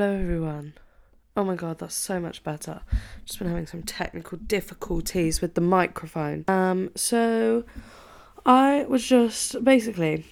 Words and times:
Hello 0.00 0.14
everyone. 0.14 0.74
Oh 1.36 1.42
my 1.42 1.56
god, 1.56 1.78
that's 1.78 1.96
so 1.96 2.20
much 2.20 2.44
better. 2.44 2.82
Just 3.24 3.40
been 3.40 3.48
having 3.48 3.66
some 3.66 3.82
technical 3.82 4.38
difficulties 4.38 5.40
with 5.40 5.54
the 5.54 5.60
microphone. 5.60 6.44
Um, 6.46 6.92
so 6.94 7.64
I 8.46 8.86
was 8.88 9.04
just 9.04 9.64
basically 9.64 10.24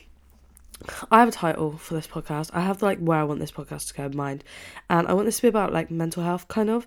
I 1.10 1.18
have 1.18 1.30
a 1.30 1.32
title 1.32 1.72
for 1.78 1.94
this 1.94 2.06
podcast. 2.06 2.50
I 2.54 2.60
have 2.60 2.80
like 2.80 3.00
where 3.00 3.18
I 3.18 3.24
want 3.24 3.40
this 3.40 3.50
podcast 3.50 3.88
to 3.88 3.94
go 3.94 4.04
in 4.04 4.16
mind. 4.16 4.44
And 4.88 5.08
I 5.08 5.14
want 5.14 5.26
this 5.26 5.38
to 5.38 5.42
be 5.42 5.48
about 5.48 5.72
like 5.72 5.90
mental 5.90 6.22
health 6.22 6.46
kind 6.46 6.70
of. 6.70 6.86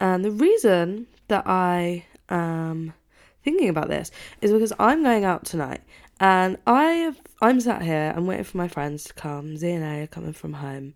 And 0.00 0.24
the 0.24 0.30
reason 0.30 1.06
that 1.28 1.46
I 1.46 2.06
am 2.30 2.94
thinking 3.42 3.68
about 3.68 3.88
this 3.88 4.10
is 4.40 4.50
because 4.50 4.72
I'm 4.78 5.02
going 5.02 5.26
out 5.26 5.44
tonight 5.44 5.82
and 6.20 6.56
I 6.66 7.12
I'm 7.42 7.60
sat 7.60 7.82
here, 7.82 8.14
I'm 8.16 8.26
waiting 8.26 8.44
for 8.44 8.56
my 8.56 8.68
friends 8.68 9.04
to 9.04 9.12
come. 9.12 9.58
Z 9.58 9.70
and 9.70 9.84
A 9.84 10.04
are 10.04 10.06
coming 10.06 10.32
from 10.32 10.54
home 10.54 10.94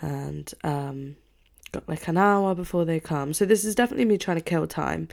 and 0.00 0.52
um 0.64 1.16
got 1.74 1.88
like 1.88 2.08
an 2.08 2.16
hour 2.16 2.54
before 2.54 2.84
they 2.84 3.00
come. 3.00 3.34
So 3.34 3.44
this 3.44 3.64
is 3.64 3.74
definitely 3.74 4.04
me 4.06 4.16
trying 4.16 4.38
to 4.38 4.42
kill 4.42 4.66
time. 4.66 5.08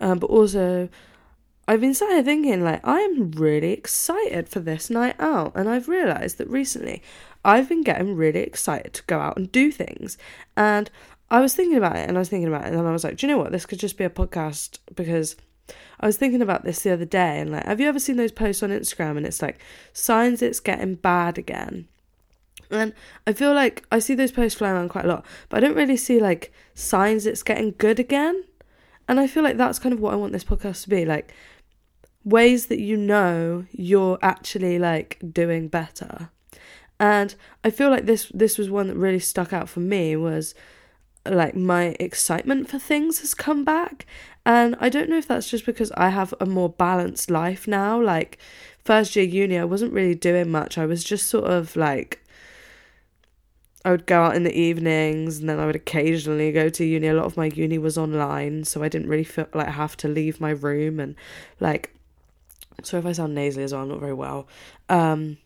Um, 0.00 0.18
but 0.18 0.28
also 0.28 0.88
I've 1.66 1.80
been 1.80 1.94
sat 1.94 2.10
here 2.10 2.22
thinking 2.22 2.64
like 2.64 2.86
I 2.86 3.00
am 3.00 3.30
really 3.30 3.72
excited 3.72 4.48
for 4.48 4.60
this 4.60 4.90
night 4.90 5.14
out 5.18 5.52
and 5.54 5.68
I've 5.68 5.88
realised 5.88 6.38
that 6.38 6.50
recently 6.50 7.02
I've 7.44 7.68
been 7.68 7.82
getting 7.82 8.16
really 8.16 8.40
excited 8.40 8.92
to 8.94 9.02
go 9.04 9.20
out 9.20 9.36
and 9.36 9.50
do 9.52 9.70
things. 9.70 10.18
And 10.56 10.90
I 11.30 11.40
was 11.40 11.54
thinking 11.54 11.76
about 11.76 11.96
it 11.96 12.08
and 12.08 12.18
I 12.18 12.20
was 12.20 12.28
thinking 12.28 12.48
about 12.48 12.66
it 12.66 12.74
and 12.74 12.88
I 12.88 12.90
was 12.90 13.04
like, 13.04 13.16
do 13.16 13.26
you 13.26 13.32
know 13.32 13.38
what? 13.38 13.52
This 13.52 13.66
could 13.66 13.78
just 13.78 13.96
be 13.96 14.04
a 14.04 14.10
podcast 14.10 14.78
because 14.96 15.36
I 16.00 16.06
was 16.06 16.16
thinking 16.16 16.42
about 16.42 16.64
this 16.64 16.82
the 16.82 16.90
other 16.90 17.04
day 17.04 17.38
and 17.38 17.52
like 17.52 17.64
have 17.66 17.80
you 17.80 17.88
ever 17.88 18.00
seen 18.00 18.16
those 18.16 18.32
posts 18.32 18.64
on 18.64 18.70
Instagram 18.70 19.16
and 19.16 19.24
it's 19.24 19.40
like 19.40 19.60
signs 19.92 20.42
it's 20.42 20.60
getting 20.60 20.96
bad 20.96 21.38
again? 21.38 21.86
And 22.70 22.92
I 23.26 23.32
feel 23.32 23.52
like 23.54 23.84
I 23.90 23.98
see 23.98 24.14
those 24.14 24.32
posts 24.32 24.58
flying 24.58 24.74
around 24.74 24.90
quite 24.90 25.04
a 25.04 25.08
lot, 25.08 25.26
but 25.48 25.58
I 25.58 25.60
don't 25.60 25.76
really 25.76 25.96
see 25.96 26.20
like 26.20 26.52
signs 26.74 27.26
it's 27.26 27.42
getting 27.42 27.74
good 27.78 27.98
again. 27.98 28.44
And 29.08 29.18
I 29.18 29.26
feel 29.26 29.42
like 29.42 29.56
that's 29.56 29.78
kind 29.78 29.92
of 29.92 30.00
what 30.00 30.12
I 30.12 30.16
want 30.16 30.32
this 30.32 30.44
podcast 30.44 30.84
to 30.84 30.88
be 30.88 31.04
like 31.04 31.34
ways 32.24 32.66
that 32.66 32.80
you 32.80 32.96
know 32.96 33.64
you're 33.72 34.18
actually 34.22 34.78
like 34.78 35.18
doing 35.32 35.68
better. 35.68 36.30
And 36.98 37.34
I 37.64 37.70
feel 37.70 37.90
like 37.90 38.06
this 38.06 38.30
this 38.34 38.58
was 38.58 38.70
one 38.70 38.88
that 38.88 38.96
really 38.96 39.18
stuck 39.18 39.52
out 39.52 39.68
for 39.68 39.80
me 39.80 40.16
was 40.16 40.54
like 41.28 41.54
my 41.54 41.96
excitement 42.00 42.68
for 42.68 42.78
things 42.78 43.20
has 43.20 43.34
come 43.34 43.64
back 43.64 44.06
and 44.46 44.74
I 44.80 44.88
don't 44.88 45.10
know 45.10 45.18
if 45.18 45.28
that's 45.28 45.50
just 45.50 45.66
because 45.66 45.92
I 45.92 46.08
have 46.08 46.32
a 46.40 46.46
more 46.46 46.70
balanced 46.70 47.30
life 47.30 47.68
now 47.68 48.00
like 48.00 48.38
first 48.82 49.14
year 49.14 49.26
uni 49.26 49.58
I 49.58 49.64
wasn't 49.64 49.92
really 49.92 50.14
doing 50.14 50.50
much 50.50 50.78
I 50.78 50.86
was 50.86 51.04
just 51.04 51.28
sort 51.28 51.44
of 51.44 51.76
like 51.76 52.24
I 53.84 53.90
would 53.90 54.06
go 54.06 54.22
out 54.22 54.36
in 54.36 54.44
the 54.44 54.58
evenings 54.58 55.38
and 55.38 55.48
then 55.48 55.58
I 55.58 55.66
would 55.66 55.76
occasionally 55.76 56.52
go 56.52 56.68
to 56.68 56.84
uni. 56.84 57.08
A 57.08 57.14
lot 57.14 57.24
of 57.24 57.36
my 57.36 57.46
uni 57.46 57.78
was 57.78 57.96
online, 57.96 58.64
so 58.64 58.82
I 58.82 58.88
didn't 58.88 59.08
really 59.08 59.24
feel 59.24 59.46
like 59.54 59.68
I 59.68 59.72
have 59.72 59.96
to 59.98 60.08
leave 60.08 60.40
my 60.40 60.50
room 60.50 61.00
and 61.00 61.14
like 61.60 61.94
so 62.82 62.98
if 62.98 63.06
I 63.06 63.12
sound 63.12 63.34
nasally 63.34 63.64
as 63.64 63.72
well, 63.72 63.82
I'm 63.82 63.88
not 63.88 64.00
very 64.00 64.14
well. 64.14 64.46
Um 64.88 65.38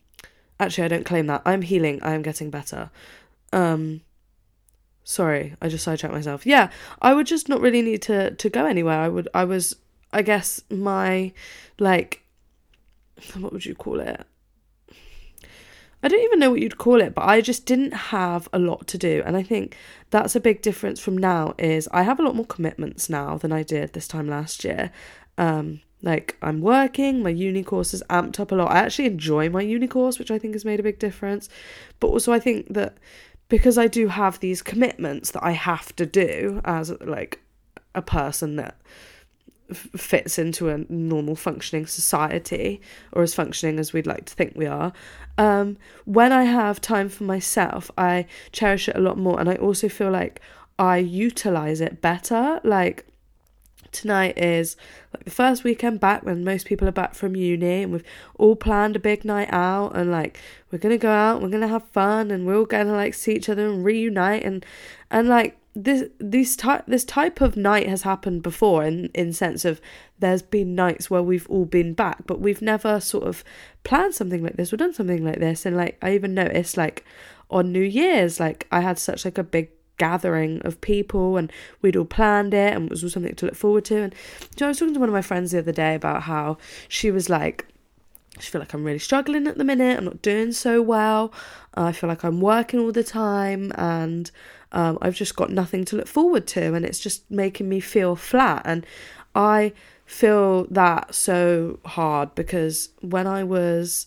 actually 0.59 0.83
I 0.83 0.89
don't 0.89 1.05
claim 1.05 1.27
that. 1.27 1.43
I'm 1.45 1.61
healing, 1.61 1.99
I 2.03 2.13
am 2.13 2.21
getting 2.23 2.49
better. 2.49 2.89
Um 3.53 4.01
sorry, 5.05 5.55
I 5.61 5.69
just 5.69 5.85
sidetracked 5.85 6.13
myself. 6.13 6.45
Yeah, 6.45 6.69
I 7.01 7.13
would 7.13 7.27
just 7.27 7.47
not 7.47 7.61
really 7.61 7.81
need 7.81 8.01
to 8.03 8.31
to 8.31 8.49
go 8.49 8.65
anywhere. 8.65 8.99
I 8.99 9.07
would 9.07 9.29
I 9.33 9.45
was 9.45 9.77
I 10.11 10.23
guess 10.23 10.61
my 10.69 11.31
like 11.79 12.21
what 13.37 13.53
would 13.53 13.65
you 13.65 13.75
call 13.75 14.01
it? 14.01 14.25
I 16.05 16.07
don't 16.07 16.21
even 16.21 16.37
know 16.37 16.51
what 16.51 16.61
you'd 16.61 16.77
call 16.77 17.01
it, 17.01 17.15
but 17.15 17.23
I 17.23 17.41
just 17.41 17.65
didn't 17.65 17.93
have 17.95 18.47
a 18.53 18.59
lot 18.59 18.85
to 18.89 18.97
do. 18.99 19.23
And 19.25 19.35
I 19.35 19.41
think 19.41 19.75
that's 20.11 20.35
a 20.35 20.39
big 20.39 20.61
difference 20.61 20.99
from 20.99 21.17
now 21.17 21.55
is 21.57 21.89
I 21.91 22.03
have 22.03 22.19
a 22.19 22.21
lot 22.21 22.35
more 22.35 22.45
commitments 22.45 23.09
now 23.09 23.39
than 23.39 23.51
I 23.51 23.63
did 23.63 23.93
this 23.93 24.07
time 24.07 24.29
last 24.29 24.63
year. 24.63 24.91
Um, 25.39 25.81
like 26.03 26.37
I'm 26.43 26.61
working, 26.61 27.23
my 27.23 27.31
uni 27.31 27.63
course 27.63 27.91
is 27.91 28.03
amped 28.07 28.39
up 28.39 28.51
a 28.51 28.55
lot. 28.55 28.69
I 28.69 28.81
actually 28.81 29.07
enjoy 29.07 29.49
my 29.49 29.61
uni 29.61 29.87
course, 29.87 30.19
which 30.19 30.29
I 30.29 30.37
think 30.37 30.53
has 30.53 30.63
made 30.63 30.79
a 30.79 30.83
big 30.83 30.99
difference. 30.99 31.49
But 31.99 32.09
also 32.09 32.31
I 32.31 32.39
think 32.39 32.71
that 32.75 32.97
because 33.49 33.79
I 33.79 33.87
do 33.87 34.07
have 34.07 34.39
these 34.39 34.61
commitments 34.61 35.31
that 35.31 35.43
I 35.43 35.53
have 35.53 35.95
to 35.95 36.05
do 36.05 36.61
as 36.65 36.91
like 37.01 37.39
a 37.95 38.03
person 38.03 38.57
that 38.57 38.79
fits 39.73 40.37
into 40.37 40.69
a 40.69 40.85
normal 40.89 41.35
functioning 41.35 41.87
society 41.87 42.81
or 43.13 43.23
as 43.23 43.33
functioning 43.33 43.79
as 43.79 43.93
we'd 43.93 44.07
like 44.07 44.25
to 44.25 44.33
think 44.33 44.53
we 44.55 44.67
are. 44.67 44.93
Um, 45.37 45.77
when 46.05 46.31
i 46.31 46.43
have 46.43 46.79
time 46.79 47.09
for 47.09 47.25
myself 47.25 47.91
i 47.97 48.25
cherish 48.53 48.87
it 48.87 48.95
a 48.95 49.01
lot 49.01 49.17
more 49.17 49.37
and 49.37 49.49
i 49.49 49.55
also 49.55 49.89
feel 49.89 50.09
like 50.09 50.39
i 50.79 50.97
utilize 50.97 51.81
it 51.81 52.01
better. 52.01 52.59
Like 52.63 53.05
tonight 53.91 54.37
is 54.37 54.75
like 55.13 55.23
the 55.23 55.31
first 55.31 55.63
weekend 55.63 55.99
back 55.99 56.23
when 56.23 56.43
most 56.43 56.65
people 56.65 56.87
are 56.87 56.91
back 56.91 57.15
from 57.15 57.35
uni 57.35 57.83
and 57.83 57.93
we've 57.93 58.03
all 58.37 58.55
planned 58.55 58.95
a 58.95 58.99
big 58.99 59.23
night 59.23 59.47
out 59.51 59.95
and 59.95 60.11
like 60.11 60.37
we're 60.69 60.77
gonna 60.77 60.97
go 60.97 61.09
out 61.09 61.41
we're 61.41 61.49
gonna 61.49 61.67
have 61.67 61.87
fun 61.89 62.29
and 62.29 62.45
we're 62.45 62.57
all 62.57 62.65
gonna 62.65 62.91
like 62.91 63.13
see 63.13 63.33
each 63.33 63.47
other 63.47 63.67
and 63.67 63.85
reunite 63.85 64.43
and 64.43 64.65
and 65.09 65.29
like 65.29 65.57
this 65.75 66.09
this 66.19 66.55
type 66.55 66.85
this 66.87 67.03
type 67.03 67.41
of 67.41 67.57
night 67.57 67.87
has 67.87 68.03
happened 68.03 68.41
before 68.41 68.83
in 68.85 69.09
in 69.13 69.33
sense 69.33 69.65
of 69.65 69.81
there's 70.19 70.41
been 70.41 70.73
nights 70.73 71.09
where 71.09 71.21
we've 71.21 71.47
all 71.49 71.65
been 71.65 71.93
back 71.93 72.19
but 72.25 72.39
we've 72.39 72.61
never 72.61 73.01
sort 73.01 73.25
of 73.25 73.43
planned 73.83 74.15
something 74.15 74.41
like 74.41 74.55
this 74.55 74.71
or 74.71 74.77
done 74.77 74.93
something 74.93 75.25
like 75.25 75.39
this 75.39 75.65
and 75.65 75.75
like 75.75 75.97
I 76.01 76.13
even 76.13 76.33
noticed 76.33 76.77
like 76.77 77.03
on 77.49 77.73
New 77.73 77.81
Year's 77.83 78.39
like 78.39 78.67
I 78.71 78.79
had 78.79 78.97
such 78.97 79.25
like 79.25 79.37
a 79.37 79.43
big 79.43 79.69
gathering 79.97 80.61
of 80.63 80.79
people 80.79 81.35
and 81.35 81.51
we'd 81.81 81.97
all 81.97 82.05
planned 82.05 82.53
it 82.53 82.73
and 82.73 82.85
it 82.85 82.91
was 82.91 83.03
all 83.03 83.09
something 83.09 83.35
to 83.35 83.45
look 83.45 83.55
forward 83.55 83.85
to 83.85 83.97
and 84.01 84.13
you 84.41 84.47
know, 84.61 84.67
I 84.67 84.69
was 84.69 84.79
talking 84.79 84.93
to 84.93 84.99
one 84.99 85.09
of 85.09 85.13
my 85.13 85.21
friends 85.21 85.51
the 85.51 85.59
other 85.59 85.73
day 85.73 85.95
about 85.95 86.23
how 86.23 86.57
she 86.87 87.11
was 87.11 87.29
like 87.29 87.65
I 88.37 88.41
feel 88.41 88.59
like 88.59 88.73
I'm 88.73 88.83
really 88.83 88.99
struggling 88.99 89.47
at 89.47 89.57
the 89.57 89.63
minute. 89.63 89.97
I'm 89.97 90.05
not 90.05 90.21
doing 90.21 90.51
so 90.51 90.81
well. 90.81 91.31
I 91.75 91.91
feel 91.91 92.07
like 92.09 92.23
I'm 92.23 92.41
working 92.41 92.79
all 92.79 92.91
the 92.91 93.03
time 93.03 93.71
and 93.75 94.31
um, 94.75 94.97
I've 95.01 95.15
just 95.15 95.35
got 95.35 95.49
nothing 95.49 95.85
to 95.85 95.95
look 95.95 96.07
forward 96.07 96.47
to, 96.47 96.73
and 96.73 96.85
it's 96.85 96.99
just 96.99 97.29
making 97.31 97.69
me 97.69 97.79
feel 97.79 98.15
flat. 98.15 98.61
And 98.65 98.85
I 99.33 99.71
feel 100.05 100.65
that 100.65 101.15
so 101.15 101.79
hard 101.85 102.35
because 102.35 102.89
when 103.01 103.25
I 103.25 103.43
was 103.45 104.05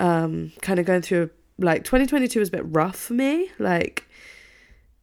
um, 0.00 0.52
kind 0.62 0.80
of 0.80 0.86
going 0.86 1.02
through, 1.02 1.30
like, 1.58 1.84
2022 1.84 2.40
was 2.40 2.48
a 2.48 2.52
bit 2.52 2.64
rough 2.66 2.96
for 2.96 3.14
me, 3.14 3.50
like, 3.60 4.08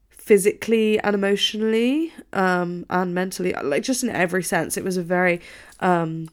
physically 0.09 1.00
and 1.00 1.16
emotionally 1.16 2.13
um, 2.34 2.85
and 2.90 3.16
mentally, 3.16 3.53
like, 3.63 3.84
just 3.84 4.03
in 4.03 4.09
every 4.09 4.44
sense. 4.44 4.75
It 4.75 4.84
was 4.84 4.97
a 4.97 5.03
very 5.03 5.40
um, 5.80 6.28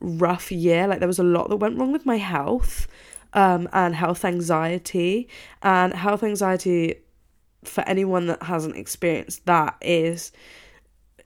rough 0.00 0.52
year. 0.52 0.86
Like, 0.86 0.98
there 0.98 1.08
was 1.08 1.18
a 1.18 1.24
lot 1.24 1.48
that 1.48 1.56
went 1.56 1.78
wrong 1.78 1.92
with 1.92 2.04
my 2.04 2.18
health. 2.18 2.86
Um, 3.34 3.68
and 3.72 3.94
health 3.94 4.24
anxiety. 4.24 5.28
And 5.62 5.94
health 5.94 6.22
anxiety 6.22 6.96
for 7.64 7.82
anyone 7.82 8.26
that 8.26 8.42
hasn't 8.42 8.76
experienced 8.76 9.46
that 9.46 9.76
is 9.80 10.32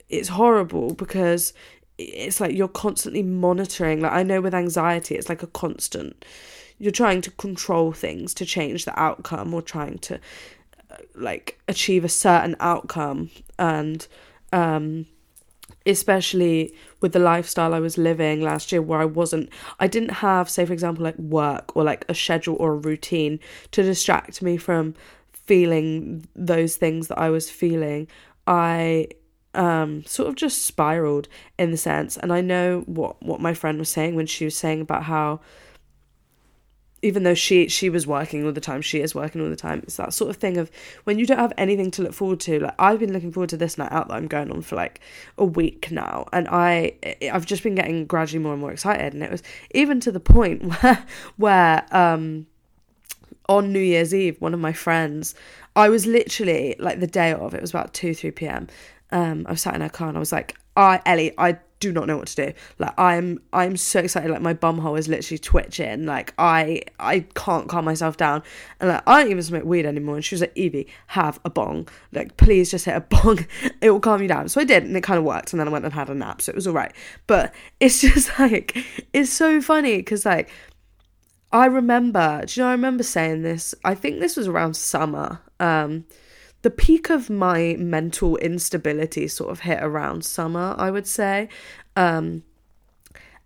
it's 0.09 0.29
horrible 0.29 0.93
because 0.93 1.53
it's 1.97 2.39
like 2.39 2.55
you're 2.55 2.67
constantly 2.67 3.23
monitoring. 3.23 4.01
Like 4.01 4.11
i 4.11 4.23
know 4.23 4.41
with 4.41 4.53
anxiety 4.53 5.15
it's 5.15 5.29
like 5.29 5.43
a 5.43 5.47
constant 5.47 6.23
you're 6.79 6.91
trying 6.91 7.21
to 7.21 7.31
control 7.31 7.91
things 7.91 8.33
to 8.35 8.45
change 8.45 8.85
the 8.85 8.97
outcome 8.99 9.53
or 9.53 9.61
trying 9.63 9.97
to 9.97 10.19
uh, 10.91 10.97
like 11.15 11.59
achieve 11.67 12.05
a 12.05 12.09
certain 12.09 12.55
outcome. 12.59 13.31
And 13.57 14.07
um 14.53 15.07
especially 15.85 16.73
with 17.01 17.13
the 17.13 17.19
lifestyle 17.19 17.73
I 17.73 17.79
was 17.79 17.97
living 17.97 18.41
last 18.41 18.71
year 18.71 18.81
where 18.81 18.99
I 18.99 19.05
wasn't 19.05 19.49
I 19.79 19.87
didn't 19.87 20.09
have 20.09 20.49
say 20.49 20.65
for 20.65 20.73
example 20.73 21.03
like 21.03 21.17
work 21.17 21.75
or 21.75 21.83
like 21.83 22.05
a 22.09 22.15
schedule 22.15 22.57
or 22.59 22.73
a 22.73 22.77
routine 22.77 23.39
to 23.71 23.83
distract 23.83 24.41
me 24.41 24.57
from 24.57 24.95
feeling 25.31 26.27
those 26.35 26.75
things 26.75 27.07
that 27.07 27.17
I 27.17 27.29
was 27.29 27.49
feeling, 27.49 28.07
I 28.45 29.07
um 29.53 30.03
sort 30.05 30.27
of 30.27 30.35
just 30.35 30.65
spiraled 30.65 31.27
in 31.57 31.71
the 31.71 31.77
sense 31.77 32.17
and 32.17 32.31
I 32.31 32.41
know 32.41 32.81
what 32.85 33.21
what 33.23 33.39
my 33.39 33.53
friend 33.53 33.79
was 33.79 33.89
saying 33.89 34.13
when 34.15 34.27
she 34.27 34.45
was 34.45 34.55
saying 34.55 34.81
about 34.81 35.03
how 35.03 35.39
even 37.01 37.23
though 37.23 37.33
she 37.33 37.67
she 37.67 37.89
was 37.89 38.07
working 38.07 38.45
all 38.45 38.51
the 38.51 38.61
time 38.61 38.81
she 38.81 39.01
is 39.01 39.13
working 39.13 39.41
all 39.41 39.49
the 39.49 39.55
time 39.55 39.79
it's 39.83 39.97
that 39.97 40.13
sort 40.13 40.29
of 40.29 40.37
thing 40.37 40.57
of 40.57 40.71
when 41.03 41.19
you 41.19 41.25
don't 41.25 41.37
have 41.37 41.53
anything 41.57 41.91
to 41.91 42.01
look 42.01 42.13
forward 42.13 42.39
to 42.39 42.59
like 42.59 42.75
i've 42.79 42.99
been 42.99 43.13
looking 43.13 43.31
forward 43.31 43.49
to 43.49 43.57
this 43.57 43.77
night 43.77 43.91
out 43.91 44.07
that 44.07 44.15
i'm 44.15 44.27
going 44.27 44.51
on 44.51 44.61
for 44.61 44.75
like 44.75 44.99
a 45.37 45.45
week 45.45 45.91
now 45.91 46.27
and 46.33 46.47
i 46.49 46.91
i've 47.31 47.45
just 47.45 47.63
been 47.63 47.75
getting 47.75 48.05
gradually 48.05 48.41
more 48.41 48.53
and 48.53 48.61
more 48.61 48.71
excited 48.71 49.13
and 49.13 49.23
it 49.23 49.31
was 49.31 49.43
even 49.71 49.99
to 49.99 50.11
the 50.11 50.19
point 50.19 50.63
where 50.81 51.05
where 51.37 51.85
um 51.91 52.45
on 53.49 53.71
New 53.71 53.79
Year's 53.79 54.13
Eve, 54.13 54.39
one 54.41 54.53
of 54.53 54.59
my 54.59 54.73
friends, 54.73 55.33
I 55.75 55.89
was 55.89 56.05
literally 56.05 56.75
like 56.79 56.99
the 56.99 57.07
day 57.07 57.31
of, 57.31 57.53
it 57.53 57.61
was 57.61 57.69
about 57.69 57.93
2, 57.93 58.13
3 58.13 58.31
p.m. 58.31 58.67
Um, 59.11 59.45
I 59.47 59.51
was 59.51 59.61
sat 59.61 59.73
in 59.73 59.81
her 59.81 59.89
car 59.89 60.09
and 60.09 60.17
I 60.17 60.19
was 60.19 60.31
like, 60.33 60.57
I, 60.75 61.01
Ellie, 61.05 61.33
I 61.37 61.57
do 61.79 61.91
not 61.91 62.07
know 62.07 62.17
what 62.17 62.27
to 62.27 62.47
do. 62.47 62.53
Like 62.79 62.93
I'm 62.97 63.39
I'm 63.53 63.77
so 63.77 63.99
excited. 63.99 64.31
Like 64.31 64.41
my 64.41 64.53
bum 64.53 64.79
hole 64.79 64.95
is 64.95 65.07
literally 65.07 65.37
twitching. 65.37 66.05
Like 66.05 66.33
I 66.37 66.81
I 66.99 67.21
can't 67.35 67.69
calm 67.69 67.85
myself 67.85 68.17
down. 68.17 68.43
And 68.79 68.89
like 68.89 69.03
I 69.07 69.21
don't 69.21 69.31
even 69.31 69.43
smoke 69.43 69.63
weed 69.63 69.85
anymore. 69.85 70.15
And 70.15 70.25
she 70.25 70.35
was 70.35 70.41
like, 70.41 70.53
Evie, 70.55 70.87
have 71.07 71.39
a 71.45 71.49
bong. 71.49 71.87
Like 72.11 72.37
please 72.37 72.71
just 72.71 72.85
hit 72.85 72.95
a 72.95 73.01
bong. 73.01 73.45
it 73.81 73.91
will 73.91 73.99
calm 73.99 74.21
you 74.21 74.27
down. 74.27 74.49
So 74.49 74.61
I 74.61 74.63
did, 74.63 74.83
and 74.83 74.95
it 74.97 75.03
kind 75.03 75.19
of 75.19 75.23
worked. 75.23 75.53
And 75.53 75.59
then 75.59 75.67
I 75.67 75.71
went 75.71 75.85
and 75.85 75.93
had 75.93 76.09
a 76.09 76.15
nap, 76.15 76.41
so 76.41 76.51
it 76.51 76.55
was 76.55 76.67
all 76.67 76.73
right. 76.73 76.93
But 77.27 77.53
it's 77.79 78.01
just 78.01 78.37
like 78.39 78.77
it's 79.13 79.31
so 79.31 79.61
funny 79.61 79.97
because 79.97 80.25
like 80.25 80.49
I 81.51 81.65
remember. 81.67 82.43
Do 82.45 82.59
you 82.59 82.63
know? 82.63 82.69
I 82.69 82.73
remember 82.73 83.03
saying 83.03 83.43
this. 83.43 83.75
I 83.83 83.95
think 83.95 84.19
this 84.19 84.35
was 84.35 84.47
around 84.47 84.75
summer. 84.75 85.39
Um 85.59 86.05
the 86.67 86.71
peak 86.71 87.09
of 87.09 87.29
my 87.29 87.77
mental 87.79 88.35
instability 88.39 89.25
sort 89.25 89.49
of 89.51 89.61
hit 89.61 89.81
around 89.81 90.25
summer, 90.25 90.75
I 90.77 90.91
would 90.91 91.07
say. 91.07 91.47
Um, 91.95 92.43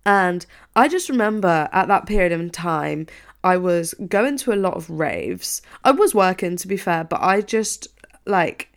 and 0.04 0.44
I 0.74 0.88
just 0.88 1.08
remember 1.08 1.68
at 1.72 1.86
that 1.86 2.06
period 2.06 2.32
of 2.32 2.50
time, 2.50 3.06
I 3.44 3.58
was 3.58 3.94
going 4.08 4.38
to 4.38 4.52
a 4.52 4.58
lot 4.58 4.74
of 4.74 4.90
raves. 4.90 5.62
I 5.84 5.92
was 5.92 6.16
working, 6.16 6.56
to 6.56 6.66
be 6.66 6.76
fair, 6.76 7.04
but 7.04 7.22
I 7.22 7.42
just 7.42 7.86
like, 8.26 8.72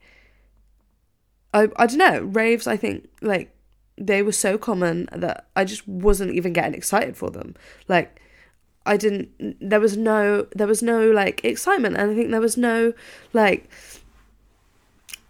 I, 1.51 1.69
I 1.77 1.87
don't 1.87 1.97
know, 1.97 2.19
raves, 2.19 2.67
I 2.67 2.77
think, 2.77 3.09
like, 3.23 3.51
they 3.97 4.21
were 4.21 4.31
so 4.31 4.59
common 4.59 5.09
that 5.11 5.47
I 5.55 5.65
just 5.65 5.87
wasn't 5.87 6.35
even 6.35 6.53
getting 6.53 6.75
excited 6.75 7.17
for 7.17 7.31
them. 7.31 7.55
Like, 7.87 8.21
I 8.85 8.95
didn't, 8.97 9.29
there 9.59 9.79
was 9.79 9.97
no, 9.97 10.45
there 10.51 10.67
was 10.67 10.83
no 10.83 11.09
like 11.09 11.43
excitement. 11.43 11.97
And 11.97 12.11
I 12.11 12.13
think 12.13 12.29
there 12.29 12.39
was 12.39 12.57
no 12.57 12.93
like, 13.33 13.67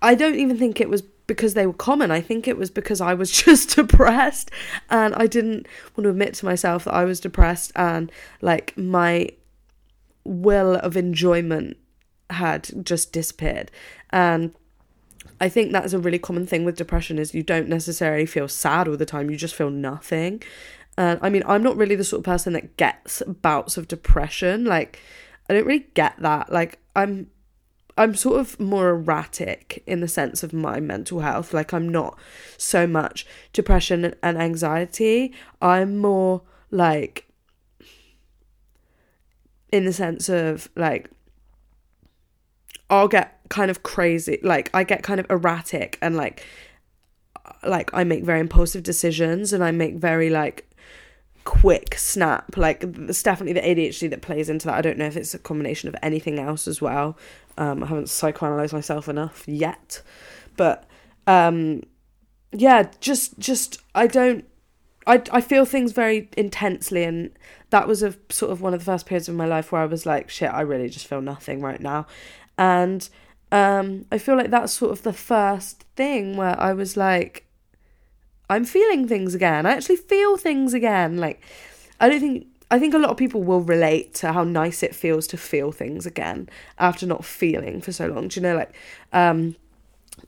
I 0.05 0.13
don't 0.13 0.35
even 0.35 0.57
think 0.57 0.79
it 0.79 0.87
was 0.87 1.01
because 1.01 1.55
they 1.55 1.65
were 1.65 1.73
common. 1.73 2.11
I 2.11 2.21
think 2.21 2.47
it 2.47 2.57
was 2.57 2.69
because 2.69 3.01
I 3.01 3.15
was 3.15 3.31
just 3.43 3.75
depressed 3.75 4.51
and 4.89 5.15
I 5.15 5.25
didn't 5.25 5.67
want 5.95 6.03
to 6.03 6.09
admit 6.09 6.35
to 6.35 6.45
myself 6.45 6.85
that 6.85 6.93
I 6.93 7.05
was 7.05 7.19
depressed 7.19 7.71
and 7.75 8.11
like 8.39 8.77
my 8.77 9.29
will 10.23 10.75
of 10.75 10.95
enjoyment 10.95 11.77
had 12.29 12.85
just 12.85 13.11
disappeared. 13.11 13.71
And 14.11 14.53
I 15.41 15.49
think 15.49 15.71
that's 15.71 15.93
a 15.93 15.99
really 15.99 16.19
common 16.19 16.45
thing 16.45 16.65
with 16.65 16.77
depression 16.77 17.17
is 17.17 17.33
you 17.33 17.43
don't 17.43 17.67
necessarily 17.67 18.27
feel 18.27 18.47
sad 18.47 18.87
all 18.87 18.97
the 18.97 19.05
time, 19.07 19.31
you 19.31 19.37
just 19.37 19.55
feel 19.55 19.71
nothing. 19.71 20.43
And 20.97 21.19
I 21.23 21.29
mean, 21.29 21.43
I'm 21.47 21.63
not 21.63 21.77
really 21.77 21.95
the 21.95 22.03
sort 22.03 22.19
of 22.19 22.25
person 22.25 22.53
that 22.53 22.77
gets 22.77 23.23
bouts 23.27 23.75
of 23.75 23.87
depression. 23.87 24.65
Like 24.65 24.99
I 25.49 25.53
don't 25.55 25.65
really 25.65 25.87
get 25.95 26.13
that. 26.19 26.51
Like 26.51 26.77
I'm 26.95 27.31
I'm 27.97 28.13
sort 28.15 28.39
of 28.39 28.59
more 28.59 28.89
erratic 28.89 29.83
in 29.87 30.01
the 30.01 30.07
sense 30.07 30.43
of 30.43 30.51
my 30.51 30.79
mental 30.79 31.21
health. 31.21 31.53
Like, 31.53 31.73
I'm 31.73 31.87
not 31.87 32.19
so 32.57 32.85
much 32.85 33.25
depression 33.53 34.13
and 34.21 34.37
anxiety. 34.37 35.33
I'm 35.61 35.97
more 35.97 36.41
like, 36.71 37.25
in 39.71 39.85
the 39.85 39.93
sense 39.93 40.27
of 40.29 40.69
like, 40.75 41.09
I'll 42.89 43.07
get 43.07 43.39
kind 43.49 43.71
of 43.71 43.83
crazy. 43.83 44.39
Like, 44.43 44.69
I 44.73 44.83
get 44.83 45.01
kind 45.01 45.19
of 45.19 45.25
erratic 45.29 45.97
and 46.01 46.17
like, 46.17 46.45
like 47.63 47.89
I 47.93 48.03
make 48.03 48.23
very 48.23 48.39
impulsive 48.39 48.83
decisions 48.83 49.53
and 49.53 49.63
I 49.63 49.71
make 49.71 49.95
very 49.95 50.29
like 50.29 50.69
quick 51.45 51.95
snap. 51.97 52.57
Like, 52.57 52.83
it's 52.83 53.23
definitely 53.23 53.53
the 53.53 53.61
ADHD 53.61 54.09
that 54.09 54.21
plays 54.21 54.49
into 54.49 54.67
that. 54.67 54.75
I 54.75 54.81
don't 54.81 54.97
know 54.97 55.05
if 55.05 55.15
it's 55.15 55.33
a 55.33 55.39
combination 55.39 55.87
of 55.87 55.95
anything 56.03 56.39
else 56.39 56.67
as 56.67 56.81
well. 56.81 57.17
Um, 57.57 57.83
I 57.83 57.87
haven't 57.87 58.05
psychoanalyzed 58.05 58.73
myself 58.73 59.07
enough 59.07 59.47
yet, 59.47 60.01
but 60.57 60.87
um, 61.27 61.83
yeah, 62.51 62.89
just 62.99 63.39
just 63.39 63.81
I 63.93 64.07
don't. 64.07 64.45
I, 65.07 65.21
I 65.31 65.41
feel 65.41 65.65
things 65.65 65.91
very 65.91 66.29
intensely 66.35 67.03
and 67.03 67.29
that 67.69 67.87
was 67.87 68.01
a 68.01 68.15
sort 68.29 68.51
of 68.51 68.61
one 68.61 68.73
of 68.73 68.79
the 68.79 68.85
first 68.85 69.05
periods 69.05 69.29
of 69.29 69.35
my 69.35 69.45
life 69.45 69.71
where 69.71 69.81
I 69.81 69.85
was 69.85 70.05
like 70.05 70.29
shit 70.29 70.51
I 70.51 70.61
really 70.61 70.89
just 70.89 71.05
feel 71.05 71.21
nothing 71.21 71.61
right 71.61 71.79
now 71.79 72.07
and 72.57 73.07
um 73.51 74.05
I 74.11 74.17
feel 74.17 74.35
like 74.35 74.49
that's 74.49 74.73
sort 74.73 74.91
of 74.91 75.03
the 75.03 75.13
first 75.13 75.83
thing 75.95 76.37
where 76.37 76.59
I 76.59 76.73
was 76.73 76.97
like 76.97 77.45
I'm 78.49 78.65
feeling 78.65 79.07
things 79.07 79.35
again 79.35 79.67
I 79.67 79.73
actually 79.73 79.97
feel 79.97 80.37
things 80.37 80.73
again 80.73 81.17
like 81.17 81.39
I 81.99 82.09
don't 82.09 82.19
think 82.19 82.47
I 82.71 82.79
think 82.79 82.93
a 82.93 82.97
lot 82.97 83.11
of 83.11 83.17
people 83.17 83.43
will 83.43 83.61
relate 83.61 84.13
to 84.15 84.33
how 84.33 84.43
nice 84.43 84.81
it 84.81 84.95
feels 84.95 85.27
to 85.27 85.37
feel 85.37 85.71
things 85.71 86.05
again 86.05 86.49
after 86.79 87.05
not 87.05 87.23
feeling 87.23 87.81
for 87.81 87.91
so 87.91 88.07
long. 88.07 88.27
Do 88.27 88.39
you 88.39 88.43
know, 88.43 88.55
like, 88.55 88.75
um, 89.13 89.55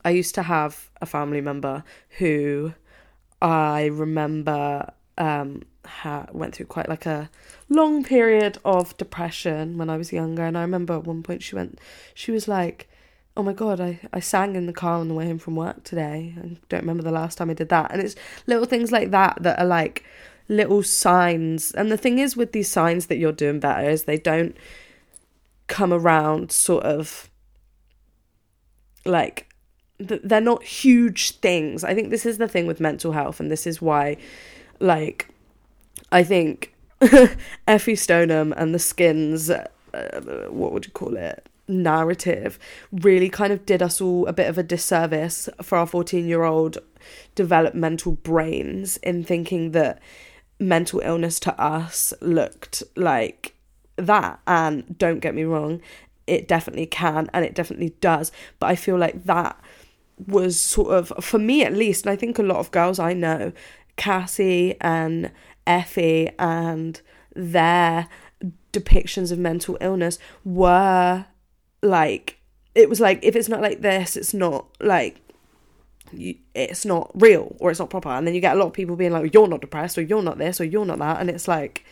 I 0.06 0.12
used 0.12 0.36
to 0.36 0.44
have 0.44 0.90
a 1.02 1.06
family 1.06 1.42
member 1.42 1.84
who 2.20 2.74
I 3.42 3.86
remember 3.86 4.92
um, 5.18 5.64
ha- 5.86 6.28
went 6.32 6.56
through 6.56 6.68
quite 6.68 6.90
like 6.90 7.06
a 7.06 7.30
long 7.70 8.04
period 8.04 8.60
of 8.64 8.96
depression 8.98 9.78
when 9.78 9.90
I 9.90 9.98
was 9.98 10.14
younger. 10.14 10.44
And 10.44 10.58
I 10.58 10.62
remember 10.62 10.94
at 10.94 11.06
one 11.06 11.24
point 11.24 11.42
she 11.42 11.56
went, 11.56 11.80
she 12.14 12.32
was 12.32 12.48
like, 12.48 12.88
oh 13.36 13.44
my 13.44 13.54
god 13.54 13.80
I, 13.80 14.00
I 14.12 14.20
sang 14.20 14.56
in 14.56 14.66
the 14.66 14.74
car 14.74 14.94
on 14.94 15.08
the 15.08 15.14
way 15.14 15.28
home 15.28 15.38
from 15.38 15.56
work 15.56 15.84
today 15.84 16.34
i 16.44 16.58
don't 16.70 16.82
remember 16.82 17.04
the 17.04 17.12
last 17.12 17.38
time 17.38 17.52
i 17.52 17.54
did 17.54 17.70
that 17.70 17.92
and 17.92 18.02
it's 18.02 18.16
little 18.48 18.66
things 18.66 18.92
like 18.92 19.12
that 19.12 19.38
that 19.42 19.60
are 19.60 19.66
like 19.66 20.04
little 20.48 20.84
signs. 20.84 21.72
And 21.72 21.92
the 21.92 21.98
thing 21.98 22.20
is 22.20 22.38
with 22.38 22.52
these 22.52 22.70
signs 22.70 23.08
that 23.08 23.18
you're 23.18 23.32
doing 23.32 23.60
better 23.60 23.90
is 23.90 24.04
they 24.04 24.18
don't 24.18 24.56
come 25.68 25.92
around 25.92 26.52
sort 26.52 26.84
of 26.84 27.30
like 29.06 29.48
they're 30.00 30.42
not 30.42 30.64
huge 30.64 31.38
things. 31.40 31.84
I 31.84 31.94
think 31.94 32.10
this 32.10 32.26
is 32.26 32.38
the 32.38 32.48
thing 32.48 32.68
with 32.68 32.80
mental 32.80 33.14
health, 33.14 33.40
and 33.40 33.50
this 33.50 33.66
is 33.66 33.82
why, 33.82 34.18
like, 34.80 35.28
I 36.12 36.24
think 36.24 36.74
Effie 37.02 37.96
Stonem 37.96 38.54
and 38.56 38.76
the 38.76 38.80
Skins, 38.80 39.50
uh, 39.50 39.68
what 40.50 40.72
would 40.72 40.86
you 40.86 40.92
call 40.92 41.18
it? 41.18 41.48
narrative 41.70 42.58
really 42.92 43.30
kind 43.30 43.52
of 43.52 43.66
did 43.66 43.82
us 43.82 44.00
all 44.00 44.26
a 44.28 44.32
bit 44.34 44.48
of 44.48 44.58
a 44.58 44.64
disservice 44.64 45.50
for 45.62 45.78
our 45.78 45.86
14 45.86 46.26
year 46.26 46.44
old 46.44 46.78
developmental 47.36 48.14
brains 48.14 48.98
in 48.98 49.24
thinking 49.24 49.72
that 49.72 50.00
mental 50.60 51.00
illness 51.04 51.40
to 51.42 51.62
us 51.62 52.14
looked 52.22 52.84
like 52.96 53.54
that. 53.96 54.40
And 54.48 54.98
don't 54.98 55.20
get 55.20 55.36
me 55.36 55.44
wrong, 55.44 55.82
it 56.26 56.48
definitely 56.48 56.86
can 56.86 57.30
and 57.34 57.46
it 57.46 57.56
definitely 57.56 57.96
does. 58.02 58.32
But 58.60 58.68
I 58.68 58.76
feel 58.76 58.98
like 58.98 59.26
that 59.26 59.60
was 60.28 60.60
sort 60.60 60.94
of, 60.94 61.14
for 61.24 61.38
me 61.40 61.64
at 61.64 61.74
least, 61.74 62.06
and 62.06 62.12
I 62.12 62.16
think 62.16 62.40
a 62.40 62.44
lot 62.44 62.58
of 62.58 62.72
girls 62.72 63.00
I 63.00 63.14
know, 63.14 63.52
Cassie 63.98 64.76
and 64.82 65.32
Effie 65.66 66.32
and 66.40 67.00
their 67.36 68.08
depictions 68.74 69.32
of 69.32 69.40
mental 69.40 69.78
illness 69.80 70.18
were 70.44 71.26
like, 71.82 72.40
it 72.74 72.90
was 72.90 73.00
like, 73.00 73.20
if 73.24 73.36
it's 73.36 73.50
not 73.50 73.62
like 73.62 73.82
this, 73.82 74.16
it's 74.16 74.34
not 74.34 74.68
like 74.80 75.22
it's 76.12 76.86
not 76.86 77.12
real 77.16 77.56
or 77.60 77.72
it's 77.72 77.80
not 77.80 77.90
proper. 77.90 78.10
And 78.10 78.26
then 78.26 78.36
you 78.36 78.42
get 78.42 78.56
a 78.56 78.60
lot 78.60 78.68
of 78.68 78.74
people 78.74 78.96
being 78.96 79.12
like 79.12 79.34
you're 79.34 79.48
not 79.48 79.62
depressed 79.62 79.98
or 79.98 80.02
you're 80.02 80.22
not 80.22 80.38
this 80.38 80.62
or 80.62 80.66
you're 80.66 80.86
not 80.86 81.00
that. 81.00 81.20
And 81.20 81.30
it's 81.30 81.48
like 81.48 81.86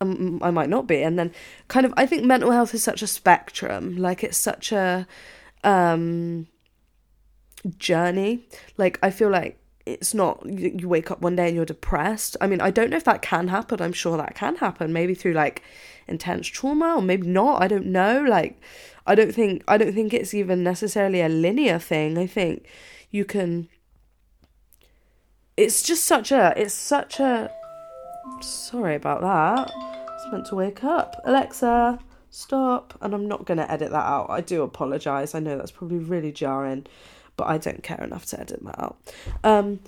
um, 0.00 0.40
I 0.42 0.50
might 0.50 0.68
not 0.68 0.86
be. 0.86 1.02
And 1.02 1.18
then 1.18 1.32
kind 1.68 1.86
of 1.86 1.94
I 1.96 2.06
think 2.06 2.24
mental 2.24 2.50
health 2.50 2.74
is 2.74 2.82
such 2.82 3.02
a 3.02 3.06
spectrum. 3.06 3.96
Like 3.96 4.24
it's 4.24 4.38
such 4.38 4.72
a 4.72 5.06
um 5.64 6.46
journey. 7.78 8.46
Like 8.76 8.98
I 9.02 9.10
feel 9.10 9.30
like 9.30 9.58
it's 9.86 10.12
not 10.12 10.44
you 10.46 10.88
wake 10.88 11.10
up 11.10 11.22
one 11.22 11.36
day 11.36 11.48
and 11.48 11.56
you're 11.56 11.64
depressed. 11.64 12.36
I 12.40 12.46
mean 12.46 12.60
I 12.60 12.70
don't 12.70 12.90
know 12.90 12.96
if 12.96 13.04
that 13.04 13.22
can 13.22 13.48
happen. 13.48 13.80
I'm 13.80 13.92
sure 13.92 14.16
that 14.16 14.34
can 14.34 14.56
happen. 14.56 14.92
Maybe 14.92 15.14
through 15.14 15.34
like 15.34 15.62
intense 16.06 16.46
trauma 16.46 16.96
or 16.96 17.02
maybe 17.02 17.26
not. 17.26 17.62
I 17.62 17.68
don't 17.68 17.86
know. 17.86 18.22
Like 18.22 18.60
I 19.06 19.14
don't 19.14 19.34
think 19.34 19.64
I 19.66 19.78
don't 19.78 19.94
think 19.94 20.12
it's 20.12 20.34
even 20.34 20.62
necessarily 20.62 21.20
a 21.20 21.28
linear 21.28 21.78
thing. 21.78 22.18
I 22.18 22.26
think 22.26 22.66
you 23.10 23.24
can 23.24 23.68
it's 25.56 25.82
just 25.82 26.04
such 26.04 26.30
a 26.30 26.54
it's 26.56 26.74
such 26.74 27.18
a 27.20 27.50
sorry 28.40 28.94
about 28.94 29.20
that. 29.22 29.72
It's 30.14 30.32
meant 30.32 30.46
to 30.46 30.54
wake 30.54 30.84
up. 30.84 31.20
Alexa 31.24 31.98
stop. 32.30 32.96
And 33.00 33.14
i'm 33.14 33.26
not 33.26 33.44
going 33.44 33.58
to 33.58 33.70
edit 33.70 33.90
that 33.90 34.06
out. 34.06 34.30
I 34.30 34.40
do 34.40 34.62
apologize. 34.62 35.34
I 35.34 35.40
know 35.40 35.56
that's 35.56 35.70
probably 35.70 35.98
really 35.98 36.32
jarring 36.32 36.86
but 37.36 37.46
i 37.46 37.56
don't 37.56 37.84
care 37.84 38.02
enough 38.02 38.26
to 38.26 38.40
edit 38.40 38.64
that 38.64 38.80
out. 38.80 38.96
Um 39.44 39.80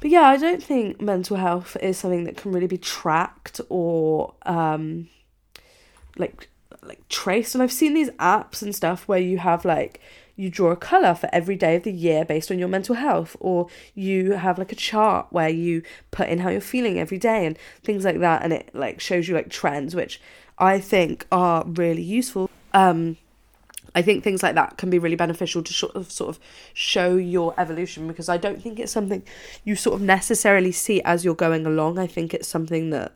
but 0.00 0.10
yeah 0.10 0.22
i 0.22 0.36
don't 0.36 0.62
think 0.62 1.00
mental 1.00 1.36
health 1.36 1.76
is 1.80 1.98
something 1.98 2.24
that 2.24 2.36
can 2.36 2.52
really 2.52 2.66
be 2.66 2.78
tracked 2.78 3.60
or 3.68 4.34
um 4.42 5.08
like 6.16 6.48
like 6.82 7.06
traced. 7.08 7.54
And 7.54 7.62
i've 7.62 7.72
seen 7.72 7.94
these 7.94 8.10
apps 8.12 8.62
and 8.62 8.74
stuff 8.74 9.06
where 9.06 9.20
you 9.20 9.38
have 9.38 9.64
like 9.64 10.00
you 10.42 10.50
draw 10.50 10.72
a 10.72 10.76
color 10.76 11.14
for 11.14 11.28
every 11.32 11.54
day 11.54 11.76
of 11.76 11.84
the 11.84 11.92
year 11.92 12.24
based 12.24 12.50
on 12.50 12.58
your 12.58 12.66
mental 12.66 12.96
health 12.96 13.36
or 13.38 13.68
you 13.94 14.32
have 14.32 14.58
like 14.58 14.72
a 14.72 14.76
chart 14.76 15.28
where 15.30 15.48
you 15.48 15.80
put 16.10 16.28
in 16.28 16.40
how 16.40 16.50
you're 16.50 16.60
feeling 16.60 16.98
every 16.98 17.16
day 17.16 17.46
and 17.46 17.56
things 17.84 18.04
like 18.04 18.18
that 18.18 18.42
and 18.42 18.52
it 18.52 18.68
like 18.74 19.00
shows 19.00 19.28
you 19.28 19.34
like 19.34 19.48
trends 19.48 19.94
which 19.94 20.20
i 20.58 20.80
think 20.80 21.26
are 21.30 21.64
really 21.64 22.02
useful 22.02 22.50
um 22.74 23.16
I 23.94 24.00
think 24.00 24.24
things 24.24 24.42
like 24.42 24.54
that 24.54 24.78
can 24.78 24.88
be 24.88 24.98
really 24.98 25.16
beneficial 25.16 25.62
to 25.62 25.72
sort 25.74 25.94
of 25.94 26.10
sort 26.10 26.30
of 26.30 26.40
show 26.72 27.16
your 27.16 27.52
evolution 27.58 28.08
because 28.08 28.26
I 28.26 28.38
don't 28.38 28.62
think 28.62 28.80
it's 28.80 28.90
something 28.90 29.22
you 29.64 29.76
sort 29.76 29.96
of 29.96 30.00
necessarily 30.00 30.72
see 30.72 31.02
as 31.02 31.26
you're 31.26 31.34
going 31.34 31.66
along. 31.66 31.98
I 31.98 32.06
think 32.06 32.32
it's 32.32 32.48
something 32.48 32.88
that 32.88 33.12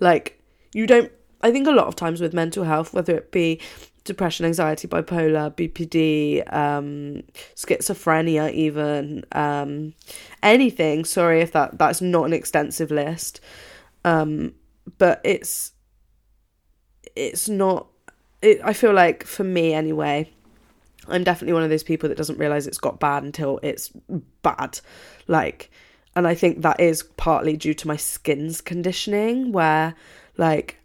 like 0.00 0.38
you 0.74 0.86
don't 0.86 1.10
I 1.40 1.50
think 1.52 1.66
a 1.66 1.72
lot 1.72 1.86
of 1.86 1.96
times 1.96 2.20
with 2.20 2.34
mental 2.34 2.64
health, 2.64 2.92
whether 2.92 3.16
it 3.16 3.30
be 3.30 3.60
depression, 4.08 4.46
anxiety, 4.46 4.88
bipolar, 4.88 5.54
BPD, 5.54 6.52
um, 6.52 7.22
schizophrenia, 7.54 8.52
even 8.52 9.24
um, 9.32 9.94
anything. 10.42 11.04
Sorry 11.04 11.40
if 11.40 11.52
that 11.52 11.78
that's 11.78 12.00
not 12.00 12.24
an 12.24 12.32
extensive 12.32 12.90
list, 12.90 13.40
um, 14.04 14.54
but 14.98 15.20
it's 15.24 15.72
it's 17.14 17.48
not. 17.48 17.86
It, 18.42 18.60
I 18.64 18.72
feel 18.72 18.92
like 18.92 19.24
for 19.24 19.44
me 19.44 19.74
anyway, 19.74 20.30
I'm 21.06 21.22
definitely 21.22 21.54
one 21.54 21.62
of 21.62 21.70
those 21.70 21.84
people 21.84 22.08
that 22.08 22.18
doesn't 22.18 22.38
realize 22.38 22.66
it's 22.66 22.78
got 22.78 22.98
bad 22.98 23.22
until 23.22 23.60
it's 23.62 23.92
bad, 24.42 24.80
like. 25.28 25.70
And 26.16 26.26
I 26.26 26.34
think 26.34 26.62
that 26.62 26.80
is 26.80 27.04
partly 27.16 27.56
due 27.56 27.74
to 27.74 27.86
my 27.86 27.96
Skins 27.96 28.60
conditioning, 28.60 29.52
where 29.52 29.94
like 30.36 30.77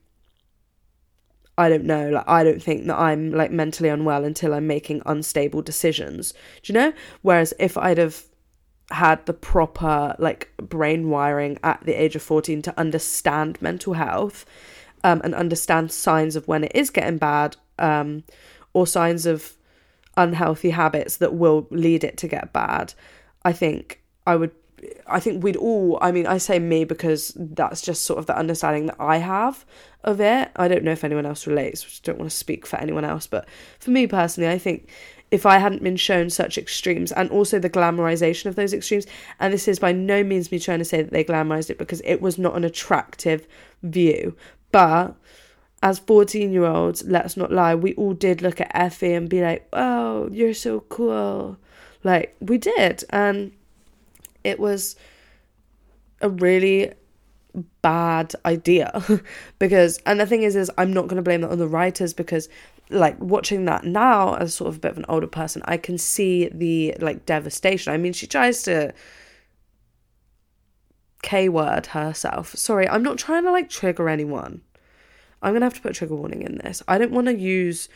I 1.58 1.70
don't 1.70 1.86
know, 1.86 2.10
like 2.10 2.28
I 2.28 2.44
don't 2.44 2.62
think 2.62 2.88
that 2.88 2.98
I'm 2.98 3.32
like 3.32 3.52
mentally 3.52 3.90
unwell 3.90 4.26
until 4.26 4.54
I'm 4.54 4.66
making 4.66 5.02
unstable 5.06 5.62
decisions. 5.62 6.34
Do 6.64 6.74
you 6.74 6.80
know? 6.80 6.94
Whereas 7.22 7.54
if 7.60 7.78
I'd 7.78 8.00
have 8.00 8.24
had 8.92 9.26
the 9.26 9.34
proper 9.34 10.16
like 10.20 10.52
brain 10.58 11.10
wiring 11.10 11.60
at 11.64 11.84
the 11.86 11.94
age 11.94 12.16
of 12.16 12.22
14 12.22 12.62
to 12.64 12.80
understand 12.80 13.62
mental 13.62 13.94
health 13.94 14.46
um, 15.04 15.22
and 15.24 15.36
understand 15.36 15.92
signs 15.92 16.36
of 16.36 16.48
when 16.48 16.64
it 16.64 16.72
is 16.76 16.90
getting 16.90 17.18
bad 17.18 17.56
um, 17.80 18.24
or 18.74 18.88
signs 18.88 19.26
of 19.26 19.54
unhealthy 20.18 20.72
habits 20.72 21.18
that 21.18 21.34
will 21.34 21.68
lead 21.70 22.04
it 22.04 22.18
to 22.18 22.28
get 22.28 22.54
bad, 22.54 22.94
I 23.44 23.54
think 23.54 24.02
I 24.26 24.36
would 24.36 24.52
I 25.08 25.20
think 25.20 25.44
we'd 25.44 25.56
all, 25.56 25.98
I 26.02 26.12
mean, 26.12 26.28
I 26.28 26.38
say 26.38 26.60
me 26.60 26.84
because 26.84 27.34
that's 27.36 27.82
just 27.82 28.04
sort 28.04 28.20
of 28.20 28.26
the 28.26 28.38
understanding 28.38 28.88
that 28.88 28.96
I 29.00 29.18
have 29.18 29.66
of 30.04 30.22
it. 30.22 30.52
I 30.56 30.68
don't 30.68 30.84
know 30.84 30.92
if 30.92 31.04
anyone 31.04 31.26
else 31.26 31.48
relates, 31.48 31.84
which 31.84 32.02
I 32.04 32.06
don't 32.06 32.20
want 32.20 32.32
to 32.32 32.38
speak 32.38 32.66
for 32.66 32.78
anyone 32.78 33.06
else, 33.06 33.28
but 33.28 33.48
for 33.80 33.92
me 33.92 34.08
personally, 34.08 34.50
I 34.50 34.58
think 34.58 34.90
if 35.32 35.46
I 35.46 35.58
hadn't 35.58 35.84
been 35.84 35.98
shown 35.98 36.30
such 36.30 36.58
extremes 36.58 37.12
and 37.12 37.30
also 37.32 37.58
the 37.58 37.70
glamorization 37.70 38.46
of 38.46 38.56
those 38.56 38.74
extremes, 38.74 39.08
and 39.40 39.54
this 39.54 39.68
is 39.68 39.80
by 39.80 39.92
no 39.92 40.24
means 40.24 40.52
me 40.52 40.60
trying 40.60 40.80
to 40.80 40.86
say 40.86 41.02
that 41.02 41.12
they 41.12 41.24
glamorized 41.24 41.70
it 41.70 41.78
because 41.78 42.02
it 42.06 42.22
was 42.22 42.38
not 42.38 42.56
an 42.56 42.64
attractive 42.64 43.48
view, 43.82 44.36
but 44.72 45.16
as 45.82 46.00
14 46.00 46.52
year 46.54 46.66
olds, 46.66 47.04
let's 47.06 47.36
not 47.36 47.52
lie, 47.52 47.76
we 47.76 47.94
all 47.96 48.14
did 48.14 48.42
look 48.42 48.62
at 48.62 48.72
Effie 48.74 49.14
and 49.14 49.30
be 49.30 49.42
like, 49.42 49.68
oh, 49.74 50.30
you're 50.32 50.54
so 50.54 50.80
cool. 50.82 51.58
Like, 52.04 52.36
we 52.40 52.58
did. 52.58 53.04
And 53.10 53.52
it 54.44 54.60
was 54.60 54.96
a 56.22 56.30
really 56.30 56.94
bad 57.82 58.34
idea. 58.46 59.04
Because 59.60 60.00
and 60.06 60.20
the 60.20 60.26
thing 60.26 60.44
is 60.44 60.56
is 60.56 60.72
I'm 60.78 60.94
not 60.94 61.08
going 61.08 61.18
to 61.18 61.22
blame 61.22 61.42
that 61.42 61.52
on 61.52 61.60
the 61.60 61.68
writers 61.68 62.14
because 62.14 62.50
like 62.90 63.18
watching 63.20 63.66
that 63.66 63.86
now 63.86 64.36
as 64.36 64.54
sort 64.56 64.70
of 64.70 64.76
a 64.78 64.80
bit 64.80 64.92
of 64.92 64.98
an 64.98 65.06
older 65.08 65.28
person 65.28 65.62
I 65.66 65.78
can 65.78 65.98
see 65.98 66.50
the 66.50 66.96
like 67.00 67.26
devastation. 67.26 67.94
I 67.94 67.98
mean 67.98 68.14
she 68.14 68.28
tries 68.28 68.64
to 68.64 68.94
K 71.22 71.48
word 71.50 71.88
herself. 71.88 72.54
Sorry 72.56 72.88
I'm 72.90 73.04
not 73.04 73.18
trying 73.18 73.44
to 73.44 73.52
like 73.52 73.70
trigger 73.70 74.10
anyone. 74.10 74.62
I'm 75.42 75.52
going 75.52 75.62
to 75.62 75.66
have 75.66 75.74
to 75.74 75.82
put 75.82 75.96
trigger 75.96 76.16
warning 76.16 76.42
in 76.42 76.60
this. 76.60 76.82
I 76.88 76.98
don't 76.98 77.12
want 77.12 77.28
to 77.28 77.38
use 77.38 77.90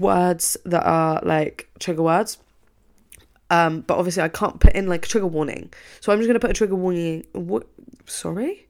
words 0.00 0.56
that 0.64 0.82
are 0.86 1.20
like 1.22 1.68
trigger 1.78 2.02
words 2.02 2.38
um, 3.50 3.80
but 3.82 3.98
obviously 3.98 4.22
I 4.22 4.28
can't 4.28 4.58
put 4.60 4.74
in 4.74 4.88
like 4.88 5.04
a 5.04 5.08
trigger 5.08 5.26
warning. 5.26 5.72
So 6.00 6.12
I'm 6.12 6.18
just 6.18 6.28
gonna 6.28 6.40
put 6.40 6.50
a 6.50 6.54
trigger 6.54 6.76
warning. 6.76 7.26
What? 7.32 7.66
Sorry. 8.06 8.66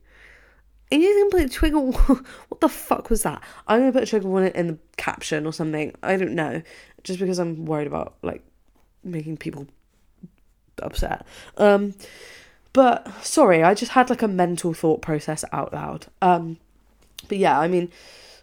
And 0.91 1.03
you 1.03 1.09
can 1.09 1.31
put 1.31 1.47
a 1.47 1.49
trigger. 1.49 1.79
what 2.49 2.61
the 2.61 2.69
fuck 2.69 3.11
was 3.11 3.23
that? 3.23 3.43
I'm 3.67 3.81
gonna 3.81 3.93
put 3.93 4.03
a 4.03 4.07
trigger 4.07 4.29
warning 4.29 4.53
in 4.55 4.67
the 4.69 4.79
caption 4.97 5.47
or 5.47 5.53
something. 5.53 5.95
I 6.03 6.17
don't 6.17 6.35
know, 6.35 6.63
just 7.03 7.19
because 7.19 7.39
I'm 7.39 7.65
worried 7.65 7.87
about 7.87 8.15
like 8.23 8.43
making 9.03 9.37
people 9.37 9.67
upset. 10.83 11.27
Um, 11.57 11.95
but 12.73 13.09
sorry, 13.25 13.63
I 13.63 13.75
just 13.75 13.93
had 13.93 14.11
like 14.11 14.23
a 14.23 14.29
mental 14.29 14.75
thought 14.75 15.01
process 15.01 15.45
out 15.53 15.73
loud. 15.73 16.07
Um, 16.21 16.59
but 17.29 17.39
yeah, 17.39 17.59
I 17.59 17.69
mean, 17.69 17.91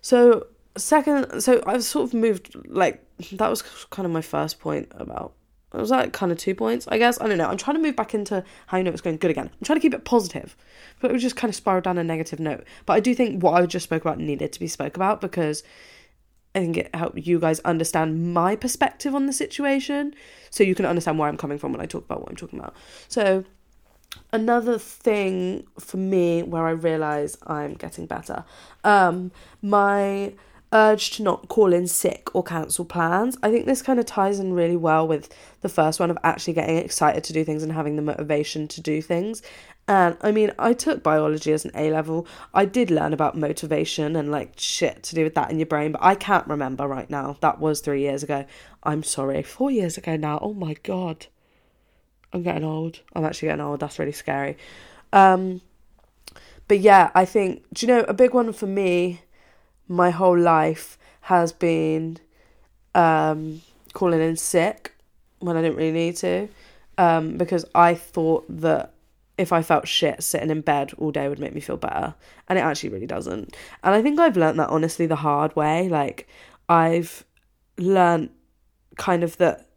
so 0.02 0.48
second, 0.78 1.42
so 1.42 1.62
I've 1.68 1.84
sort 1.84 2.06
of 2.06 2.14
moved 2.14 2.56
like 2.66 3.04
that 3.34 3.50
was 3.50 3.62
kind 3.62 4.06
of 4.06 4.12
my 4.12 4.22
first 4.22 4.60
point 4.60 4.92
about 4.96 5.34
was 5.80 5.90
that 5.90 6.12
kind 6.12 6.32
of 6.32 6.38
two 6.38 6.54
points, 6.54 6.88
I 6.90 6.98
guess. 6.98 7.20
I 7.22 7.28
don't 7.28 7.38
know. 7.38 7.48
I'm 7.48 7.58
trying 7.58 7.78
to 7.78 7.82
move 7.82 7.96
back 7.96 8.14
into 8.14 8.44
how 8.68 8.78
you 8.78 8.84
know 8.84 8.92
it's 8.92 9.02
going 9.02 9.18
good 9.18 9.32
again. 9.32 9.50
I'm 9.52 9.66
trying 9.66 9.78
to 9.78 9.82
keep 9.82 9.94
it 9.94 10.04
positive, 10.04 10.58
but 11.00 11.10
it 11.10 11.14
was 11.14 11.22
just 11.22 11.36
kind 11.36 11.50
of 11.50 11.56
spiral 11.56 11.82
down 11.82 11.98
a 11.98 12.04
negative 12.04 12.40
note. 12.40 12.66
But 12.86 12.94
I 12.94 13.00
do 13.00 13.16
think 13.16 13.42
what 13.42 13.54
I 13.54 13.66
just 13.66 13.86
spoke 13.86 14.02
about 14.02 14.20
needed 14.20 14.52
to 14.52 14.60
be 14.60 14.68
spoke 14.68 14.96
about 14.96 15.22
because 15.22 15.64
I 16.54 16.60
think 16.60 16.78
it 16.78 16.94
helped 16.94 17.20
you 17.20 17.40
guys 17.40 17.60
understand 17.62 18.34
my 18.34 18.56
perspective 18.58 19.16
on 19.16 19.26
the 19.26 19.34
situation, 19.34 20.14
so 20.50 20.64
you 20.64 20.76
can 20.76 20.86
understand 20.86 21.18
where 21.18 21.30
I'm 21.30 21.38
coming 21.38 21.58
from 21.58 21.72
when 21.72 21.82
I 21.82 21.86
talk 21.86 22.04
about 22.04 22.20
what 22.20 22.30
I'm 22.30 22.36
talking 22.36 22.60
about. 22.60 22.76
So 23.08 23.46
another 24.34 24.78
thing 24.78 25.66
for 25.80 25.98
me 25.98 26.44
where 26.44 26.66
I 26.66 26.72
realize 26.72 27.38
I'm 27.48 27.76
getting 27.76 28.06
better, 28.06 28.44
um, 28.84 29.32
my 29.62 30.34
urge 30.74 31.12
to 31.12 31.24
not 31.24 31.50
call 31.50 31.74
in 31.74 31.88
sick 31.88 32.34
or 32.34 32.44
cancel 32.44 32.86
plans. 32.86 33.38
I 33.44 33.52
think 33.52 33.66
this 33.66 33.82
kind 33.82 34.00
of 34.00 34.06
ties 34.06 34.40
in 34.40 34.54
really 34.54 34.78
well 34.78 35.08
with 35.08 35.34
the 35.62 35.70
first 35.70 36.00
one 36.00 36.10
of 36.10 36.18
actually 36.24 36.54
getting 36.54 36.78
excited 36.78 37.24
to 37.26 37.34
do 37.34 37.44
things 37.44 37.64
and 37.64 37.72
having 37.72 37.98
the 37.98 38.02
motivation 38.02 38.68
to 38.70 38.82
do 38.82 39.02
things. 39.02 39.42
And 39.88 40.16
I 40.22 40.32
mean, 40.32 40.52
I 40.58 40.74
took 40.74 41.04
biology 41.04 41.52
as 41.52 41.66
an 41.66 41.72
A 41.76 41.92
level. 41.92 42.26
I 42.54 42.66
did 42.66 42.90
learn 42.90 43.14
about 43.14 43.38
motivation 43.38 44.16
and 44.16 44.32
like 44.32 44.54
shit 44.56 45.04
to 45.04 45.16
do 45.16 45.24
with 45.24 45.36
that 45.36 45.52
in 45.52 45.60
your 45.60 45.66
brain, 45.66 45.92
but 45.92 46.04
I 46.04 46.16
can't 46.16 46.48
remember 46.48 46.88
right 46.88 47.10
now. 47.10 47.36
That 47.42 47.60
was 47.60 47.82
three 47.82 48.02
years 48.02 48.24
ago. 48.24 48.46
I'm 48.84 49.04
sorry, 49.04 49.44
four 49.44 49.72
years 49.72 49.98
ago 49.98 50.16
now. 50.16 50.40
Oh 50.42 50.54
my 50.54 50.76
god. 50.84 51.28
I'm 52.32 52.44
getting 52.44 52.64
old. 52.64 53.02
I'm 53.14 53.26
actually 53.26 53.50
getting 53.50 53.66
old. 53.66 53.82
That's 53.82 54.00
really 54.00 54.14
scary. 54.14 54.56
Um, 55.12 55.60
but 56.70 56.80
yeah, 56.80 57.12
I 57.14 57.26
think, 57.26 57.66
do 57.74 57.86
you 57.86 57.94
know, 57.94 58.06
a 58.08 58.14
big 58.14 58.34
one 58.34 58.54
for 58.54 58.68
me 58.68 59.22
my 59.92 60.10
whole 60.10 60.38
life 60.38 60.98
has 61.22 61.52
been 61.52 62.18
um, 62.96 63.62
calling 63.94 64.22
in 64.22 64.38
sick 64.38 64.94
when 65.40 65.58
I 65.58 65.62
didn't 65.62 65.78
really 65.78 65.92
need 65.92 66.16
to 66.18 66.48
um, 66.98 67.38
because 67.38 67.66
I 67.76 67.96
thought 67.96 68.46
that 68.62 68.94
if 69.38 69.52
I 69.52 69.62
felt 69.62 69.88
shit, 69.88 70.24
sitting 70.24 70.50
in 70.50 70.62
bed 70.62 70.94
all 70.98 71.12
day 71.12 71.28
would 71.28 71.40
make 71.40 71.54
me 71.54 71.62
feel 71.62 71.78
better. 71.78 72.14
And 72.48 72.58
it 72.58 72.62
actually 72.62 72.90
really 72.90 73.08
doesn't. 73.08 73.56
And 73.84 73.96
I 73.96 74.02
think 74.02 74.20
I've 74.20 74.38
learned 74.38 74.60
that 74.60 74.70
honestly 74.70 75.08
the 75.08 75.16
hard 75.18 75.56
way. 75.56 75.90
Like, 75.90 76.28
I've 76.70 77.26
learned 77.78 78.30
kind 78.98 79.24
of 79.24 79.38
that 79.38 79.68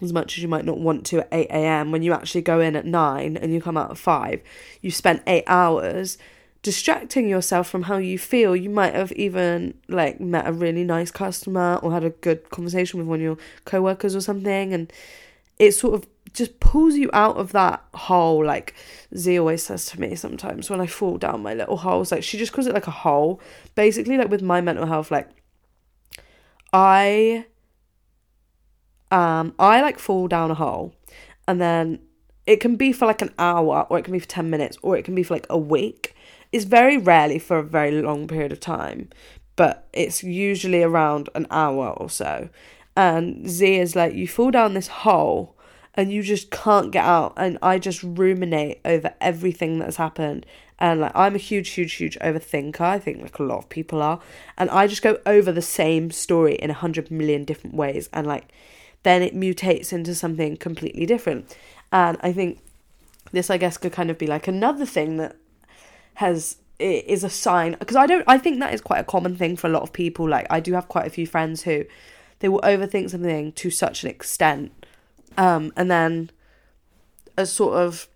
as 0.00 0.12
much 0.12 0.36
as 0.36 0.42
you 0.42 0.48
might 0.48 0.64
not 0.64 0.78
want 0.78 1.04
to 1.06 1.20
at 1.20 1.28
8 1.32 1.46
a.m., 1.50 1.90
when 1.90 2.02
you 2.02 2.12
actually 2.12 2.42
go 2.42 2.60
in 2.60 2.76
at 2.76 2.86
9 2.86 3.36
and 3.36 3.52
you 3.52 3.60
come 3.60 3.76
out 3.76 3.90
at 3.90 3.98
5, 3.98 4.40
you 4.80 4.90
spent 4.90 5.22
eight 5.26 5.44
hours 5.46 6.18
distracting 6.64 7.28
yourself 7.28 7.68
from 7.68 7.82
how 7.82 7.98
you 7.98 8.18
feel. 8.18 8.56
You 8.56 8.70
might 8.70 8.94
have 8.94 9.12
even 9.12 9.74
like 9.86 10.18
met 10.18 10.48
a 10.48 10.52
really 10.52 10.82
nice 10.82 11.10
customer 11.10 11.78
or 11.82 11.92
had 11.92 12.04
a 12.04 12.10
good 12.10 12.48
conversation 12.48 12.98
with 12.98 13.06
one 13.06 13.18
of 13.18 13.22
your 13.22 13.38
co-workers 13.66 14.16
or 14.16 14.22
something 14.22 14.72
and 14.72 14.92
it 15.58 15.72
sort 15.72 15.94
of 15.94 16.08
just 16.32 16.58
pulls 16.60 16.96
you 16.96 17.10
out 17.12 17.36
of 17.36 17.52
that 17.52 17.84
hole 17.92 18.44
like 18.44 18.74
Z 19.16 19.38
always 19.38 19.62
says 19.62 19.84
to 19.86 20.00
me 20.00 20.16
sometimes 20.16 20.68
when 20.70 20.80
I 20.80 20.86
fall 20.86 21.18
down 21.18 21.42
my 21.42 21.54
little 21.54 21.76
holes 21.76 22.10
like 22.10 22.24
she 22.24 22.38
just 22.38 22.52
calls 22.52 22.66
it 22.66 22.74
like 22.74 22.88
a 22.88 22.90
hole 22.90 23.40
basically 23.74 24.16
like 24.16 24.30
with 24.30 24.42
my 24.42 24.60
mental 24.60 24.86
health 24.86 25.10
like 25.10 25.28
I 26.72 27.44
um 29.12 29.54
I 29.58 29.82
like 29.82 29.98
fall 29.98 30.28
down 30.28 30.50
a 30.50 30.54
hole 30.54 30.94
and 31.46 31.60
then 31.60 32.00
it 32.46 32.56
can 32.56 32.76
be 32.76 32.90
for 32.92 33.06
like 33.06 33.22
an 33.22 33.34
hour 33.38 33.86
or 33.90 33.98
it 33.98 34.04
can 34.04 34.12
be 34.12 34.18
for 34.18 34.28
10 34.28 34.48
minutes 34.48 34.78
or 34.82 34.96
it 34.96 35.04
can 35.04 35.14
be 35.14 35.22
for 35.22 35.34
like 35.34 35.46
a 35.50 35.58
week 35.58 36.13
it's 36.54 36.66
very 36.66 36.96
rarely 36.96 37.40
for 37.40 37.58
a 37.58 37.64
very 37.64 37.90
long 38.00 38.28
period 38.28 38.52
of 38.52 38.60
time, 38.60 39.10
but 39.56 39.88
it's 39.92 40.22
usually 40.22 40.84
around 40.84 41.28
an 41.34 41.48
hour 41.50 41.88
or 41.96 42.08
so. 42.08 42.48
And 42.96 43.50
Z 43.50 43.74
is 43.74 43.96
like, 43.96 44.14
you 44.14 44.28
fall 44.28 44.52
down 44.52 44.74
this 44.74 44.86
hole 44.86 45.56
and 45.94 46.12
you 46.12 46.22
just 46.22 46.52
can't 46.52 46.92
get 46.92 47.04
out. 47.04 47.32
And 47.36 47.58
I 47.60 47.80
just 47.80 48.04
ruminate 48.04 48.80
over 48.84 49.12
everything 49.20 49.80
that's 49.80 49.96
happened. 49.96 50.46
And 50.78 51.00
like, 51.00 51.10
I'm 51.16 51.34
a 51.34 51.38
huge, 51.38 51.70
huge, 51.70 51.94
huge 51.94 52.16
overthinker. 52.20 52.80
I 52.80 53.00
think 53.00 53.20
like 53.20 53.40
a 53.40 53.42
lot 53.42 53.58
of 53.58 53.68
people 53.68 54.00
are. 54.00 54.20
And 54.56 54.70
I 54.70 54.86
just 54.86 55.02
go 55.02 55.18
over 55.26 55.50
the 55.50 55.60
same 55.60 56.12
story 56.12 56.54
in 56.54 56.70
a 56.70 56.74
hundred 56.74 57.10
million 57.10 57.44
different 57.44 57.74
ways. 57.74 58.08
And 58.12 58.28
like, 58.28 58.52
then 59.02 59.22
it 59.22 59.34
mutates 59.34 59.92
into 59.92 60.14
something 60.14 60.56
completely 60.56 61.04
different. 61.04 61.52
And 61.90 62.16
I 62.20 62.32
think 62.32 62.60
this, 63.32 63.50
I 63.50 63.56
guess, 63.56 63.76
could 63.76 63.92
kind 63.92 64.08
of 64.08 64.18
be 64.18 64.28
like 64.28 64.46
another 64.46 64.86
thing 64.86 65.16
that 65.16 65.34
has 66.14 66.56
is 66.78 67.22
a 67.22 67.30
sign 67.30 67.76
because 67.78 67.96
I 67.96 68.06
don't 68.06 68.24
I 68.26 68.38
think 68.38 68.58
that 68.60 68.74
is 68.74 68.80
quite 68.80 68.98
a 68.98 69.04
common 69.04 69.36
thing 69.36 69.56
for 69.56 69.68
a 69.68 69.70
lot 69.70 69.82
of 69.82 69.92
people 69.92 70.28
like 70.28 70.46
I 70.50 70.60
do 70.60 70.72
have 70.72 70.88
quite 70.88 71.06
a 71.06 71.10
few 71.10 71.26
friends 71.26 71.62
who 71.62 71.84
they 72.40 72.48
will 72.48 72.60
overthink 72.62 73.10
something 73.10 73.52
to 73.52 73.70
such 73.70 74.02
an 74.02 74.10
extent 74.10 74.72
um 75.38 75.72
and 75.76 75.90
then 75.90 76.30
a 77.36 77.46
sort 77.46 77.76
of 77.76 78.08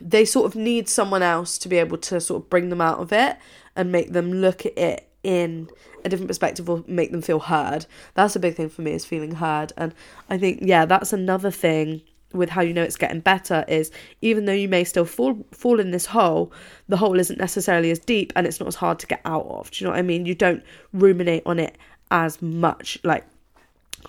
they 0.00 0.24
sort 0.24 0.46
of 0.46 0.54
need 0.54 0.88
someone 0.88 1.22
else 1.22 1.58
to 1.58 1.68
be 1.68 1.78
able 1.78 1.98
to 1.98 2.20
sort 2.20 2.42
of 2.42 2.50
bring 2.50 2.68
them 2.68 2.80
out 2.80 2.98
of 2.98 3.12
it 3.12 3.36
and 3.76 3.92
make 3.92 4.12
them 4.12 4.32
look 4.32 4.66
at 4.66 4.76
it 4.76 5.08
in 5.22 5.68
a 6.04 6.08
different 6.08 6.28
perspective 6.28 6.68
or 6.68 6.82
make 6.86 7.12
them 7.12 7.22
feel 7.22 7.38
heard. 7.38 7.86
That's 8.14 8.34
a 8.34 8.40
big 8.40 8.54
thing 8.54 8.68
for 8.68 8.82
me 8.82 8.92
is 8.92 9.04
feeling 9.04 9.36
heard. 9.36 9.72
And 9.76 9.94
I 10.28 10.38
think, 10.38 10.60
yeah, 10.62 10.84
that's 10.84 11.12
another 11.12 11.50
thing 11.50 12.02
with 12.32 12.50
how 12.50 12.62
you 12.62 12.72
know 12.72 12.82
it's 12.82 12.96
getting 12.96 13.20
better 13.20 13.64
is 13.68 13.90
even 14.20 14.44
though 14.44 14.52
you 14.52 14.68
may 14.68 14.84
still 14.84 15.04
fall 15.04 15.44
fall 15.52 15.80
in 15.80 15.90
this 15.90 16.06
hole, 16.06 16.52
the 16.88 16.96
hole 16.96 17.18
isn't 17.18 17.38
necessarily 17.38 17.90
as 17.90 17.98
deep 17.98 18.32
and 18.36 18.46
it's 18.46 18.60
not 18.60 18.66
as 18.66 18.76
hard 18.76 18.98
to 19.00 19.06
get 19.06 19.20
out 19.24 19.46
of. 19.46 19.70
Do 19.70 19.82
you 19.82 19.86
know 19.86 19.92
what 19.92 19.98
I 19.98 20.02
mean? 20.02 20.26
You 20.26 20.34
don't 20.34 20.62
ruminate 20.92 21.42
on 21.46 21.58
it 21.58 21.76
as 22.10 22.40
much. 22.42 22.98
Like 23.02 23.24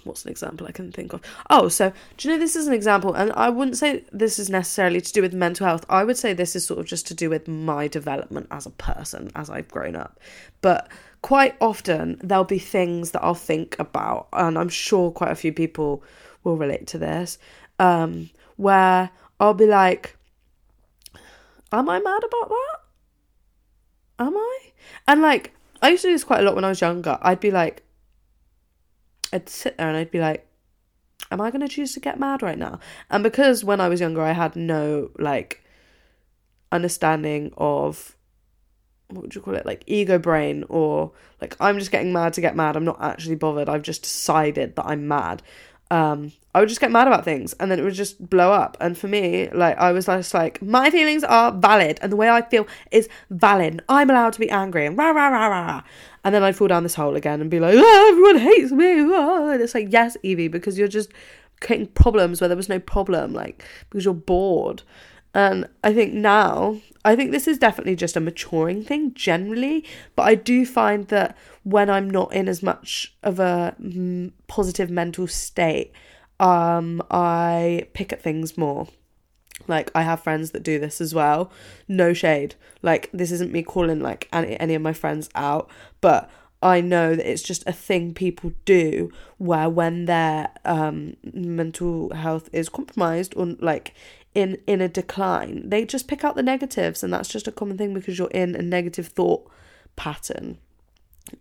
what's 0.03 0.25
an 0.25 0.31
example 0.31 0.67
I 0.67 0.71
can 0.71 0.91
think 0.91 1.13
of? 1.13 1.21
Oh, 1.49 1.67
so 1.67 1.91
do 2.17 2.27
you 2.27 2.33
know 2.33 2.39
this 2.39 2.55
is 2.55 2.67
an 2.67 2.73
example, 2.73 3.13
and 3.13 3.31
I 3.33 3.49
wouldn't 3.49 3.77
say 3.77 4.03
this 4.11 4.39
is 4.39 4.49
necessarily 4.49 5.01
to 5.01 5.13
do 5.13 5.21
with 5.21 5.33
mental 5.33 5.67
health. 5.67 5.85
I 5.89 6.03
would 6.03 6.17
say 6.17 6.33
this 6.33 6.55
is 6.55 6.65
sort 6.65 6.79
of 6.79 6.85
just 6.85 7.07
to 7.07 7.13
do 7.13 7.29
with 7.29 7.47
my 7.47 7.87
development 7.87 8.47
as 8.51 8.65
a 8.65 8.71
person 8.71 9.31
as 9.35 9.49
I've 9.49 9.69
grown 9.69 9.95
up. 9.95 10.19
But 10.61 10.89
quite 11.21 11.55
often 11.61 12.19
there'll 12.23 12.43
be 12.43 12.59
things 12.59 13.11
that 13.11 13.23
I'll 13.23 13.35
think 13.35 13.77
about, 13.79 14.27
and 14.33 14.57
I'm 14.57 14.69
sure 14.69 15.11
quite 15.11 15.31
a 15.31 15.35
few 15.35 15.53
people 15.53 16.03
will 16.43 16.57
relate 16.57 16.87
to 16.87 16.97
this, 16.97 17.37
um, 17.79 18.29
where 18.55 19.09
I'll 19.39 19.53
be 19.53 19.65
like, 19.65 20.17
Am 21.73 21.89
I 21.89 21.99
mad 21.99 22.23
about 22.23 22.49
that? 22.49 22.77
Am 24.19 24.37
I? 24.37 24.59
And 25.07 25.21
like, 25.23 25.55
I 25.81 25.89
used 25.89 26.03
to 26.03 26.09
do 26.09 26.13
this 26.13 26.23
quite 26.23 26.41
a 26.41 26.43
lot 26.43 26.53
when 26.53 26.63
I 26.63 26.69
was 26.69 26.81
younger. 26.81 27.17
I'd 27.21 27.39
be 27.39 27.49
like, 27.49 27.83
I'd 29.33 29.49
sit 29.49 29.77
there 29.77 29.87
and 29.87 29.97
I'd 29.97 30.11
be 30.11 30.19
like, 30.19 30.47
am 31.31 31.41
I 31.41 31.49
going 31.49 31.61
to 31.61 31.67
choose 31.67 31.93
to 31.93 31.99
get 31.99 32.19
mad 32.19 32.43
right 32.43 32.59
now? 32.59 32.79
And 33.09 33.23
because 33.23 33.63
when 33.63 33.81
I 33.81 33.89
was 33.89 33.99
younger, 33.99 34.21
I 34.21 34.33
had 34.33 34.55
no 34.55 35.09
like 35.17 35.63
understanding 36.71 37.51
of 37.57 38.15
what 39.07 39.23
would 39.23 39.35
you 39.35 39.41
call 39.41 39.55
it, 39.55 39.65
like 39.65 39.83
ego 39.87 40.19
brain, 40.19 40.63
or 40.69 41.11
like 41.41 41.55
I'm 41.59 41.79
just 41.79 41.91
getting 41.91 42.13
mad 42.13 42.33
to 42.33 42.41
get 42.41 42.55
mad. 42.55 42.75
I'm 42.75 42.85
not 42.85 43.01
actually 43.01 43.35
bothered. 43.35 43.67
I've 43.67 43.81
just 43.81 44.03
decided 44.03 44.75
that 44.75 44.85
I'm 44.85 45.07
mad 45.07 45.41
um, 45.91 46.31
I 46.55 46.59
would 46.59 46.69
just 46.69 46.81
get 46.81 46.91
mad 46.91 47.07
about 47.07 47.25
things 47.25 47.53
and 47.53 47.69
then 47.69 47.79
it 47.79 47.83
would 47.83 47.93
just 47.93 48.29
blow 48.29 48.51
up. 48.51 48.77
And 48.79 48.97
for 48.97 49.07
me, 49.07 49.49
like, 49.49 49.77
I 49.77 49.91
was 49.91 50.05
just 50.05 50.33
like, 50.33 50.61
my 50.61 50.89
feelings 50.89 51.23
are 51.23 51.51
valid 51.51 51.99
and 52.01 52.11
the 52.11 52.15
way 52.15 52.29
I 52.29 52.41
feel 52.41 52.67
is 52.91 53.09
valid. 53.29 53.81
I'm 53.89 54.09
allowed 54.09 54.33
to 54.33 54.39
be 54.39 54.49
angry 54.49 54.85
and 54.85 54.97
rah, 54.97 55.11
rah, 55.11 55.27
rah, 55.27 55.47
rah. 55.47 55.83
And 56.23 56.33
then 56.33 56.43
I'd 56.43 56.55
fall 56.55 56.67
down 56.67 56.83
this 56.83 56.95
hole 56.95 57.15
again 57.15 57.41
and 57.41 57.49
be 57.49 57.59
like, 57.59 57.75
oh, 57.77 58.09
everyone 58.11 58.37
hates 58.37 58.71
me. 58.71 59.01
Oh. 59.01 59.49
And 59.49 59.61
it's 59.61 59.75
like, 59.75 59.91
yes, 59.91 60.15
Evie, 60.23 60.47
because 60.47 60.77
you're 60.77 60.87
just 60.87 61.09
creating 61.59 61.87
problems 61.87 62.39
where 62.39 62.47
there 62.47 62.57
was 62.57 62.69
no 62.69 62.79
problem, 62.79 63.33
like, 63.33 63.63
because 63.89 64.05
you're 64.05 64.13
bored. 64.13 64.83
And 65.33 65.67
I 65.83 65.93
think 65.93 66.13
now, 66.13 66.77
I 67.03 67.15
think 67.15 67.31
this 67.31 67.47
is 67.47 67.57
definitely 67.57 67.95
just 67.95 68.15
a 68.15 68.19
maturing 68.19 68.83
thing 68.83 69.13
generally, 69.13 69.83
but 70.15 70.23
I 70.23 70.35
do 70.35 70.65
find 70.65 71.07
that 71.07 71.35
when 71.63 71.89
I'm 71.89 72.09
not 72.09 72.33
in 72.33 72.47
as 72.47 72.61
much 72.61 73.15
of 73.23 73.39
a 73.39 73.75
mm, 73.81 74.31
positive 74.47 74.89
mental 74.89 75.27
state, 75.27 75.91
um, 76.39 77.01
I 77.09 77.87
pick 77.93 78.13
at 78.13 78.21
things 78.21 78.57
more. 78.57 78.87
Like 79.67 79.91
I 79.95 80.01
have 80.01 80.21
friends 80.21 80.51
that 80.51 80.63
do 80.63 80.79
this 80.79 80.99
as 80.99 81.13
well. 81.13 81.51
No 81.87 82.13
shade. 82.13 82.55
Like 82.81 83.09
this 83.13 83.31
isn't 83.31 83.51
me 83.51 83.63
calling 83.63 84.01
like 84.01 84.27
any, 84.33 84.59
any 84.59 84.75
of 84.75 84.81
my 84.81 84.93
friends 84.93 85.29
out, 85.35 85.69
but 86.01 86.29
I 86.61 86.79
know 86.79 87.15
that 87.15 87.29
it's 87.29 87.41
just 87.41 87.63
a 87.67 87.73
thing 87.73 88.13
people 88.13 88.53
do 88.65 89.11
where 89.37 89.69
when 89.69 90.05
their 90.05 90.49
um 90.65 91.15
mental 91.33 92.13
health 92.13 92.49
is 92.53 92.69
compromised 92.69 93.33
or 93.35 93.47
like 93.59 93.93
in 94.33 94.57
in 94.67 94.81
a 94.81 94.87
decline. 94.87 95.69
They 95.69 95.85
just 95.85 96.07
pick 96.07 96.23
out 96.23 96.35
the 96.35 96.43
negatives 96.43 97.03
and 97.03 97.13
that's 97.13 97.29
just 97.29 97.47
a 97.47 97.51
common 97.51 97.77
thing 97.77 97.93
because 97.93 98.17
you're 98.17 98.29
in 98.29 98.55
a 98.55 98.61
negative 98.61 99.07
thought 99.07 99.49
pattern. 99.95 100.57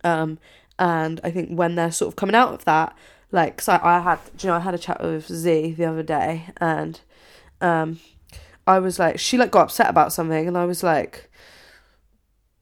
Um 0.03 0.39
and 0.79 1.19
i 1.23 1.31
think 1.31 1.49
when 1.49 1.75
they're 1.75 1.91
sort 1.91 2.11
of 2.11 2.15
coming 2.15 2.35
out 2.35 2.53
of 2.53 2.65
that 2.65 2.95
like 3.31 3.61
so 3.61 3.79
I, 3.81 3.99
had 3.99 4.19
you 4.39 4.47
know 4.49 4.55
i 4.55 4.59
had 4.59 4.73
a 4.73 4.79
chat 4.79 5.01
with 5.03 5.27
z 5.27 5.73
the 5.73 5.85
other 5.85 6.03
day 6.03 6.47
and 6.57 6.99
um 7.61 7.99
i 8.65 8.79
was 8.79 8.99
like 8.99 9.19
she 9.19 9.37
like 9.37 9.51
got 9.51 9.63
upset 9.63 9.89
about 9.89 10.13
something 10.13 10.47
and 10.47 10.57
i 10.57 10.65
was 10.65 10.83
like 10.83 11.29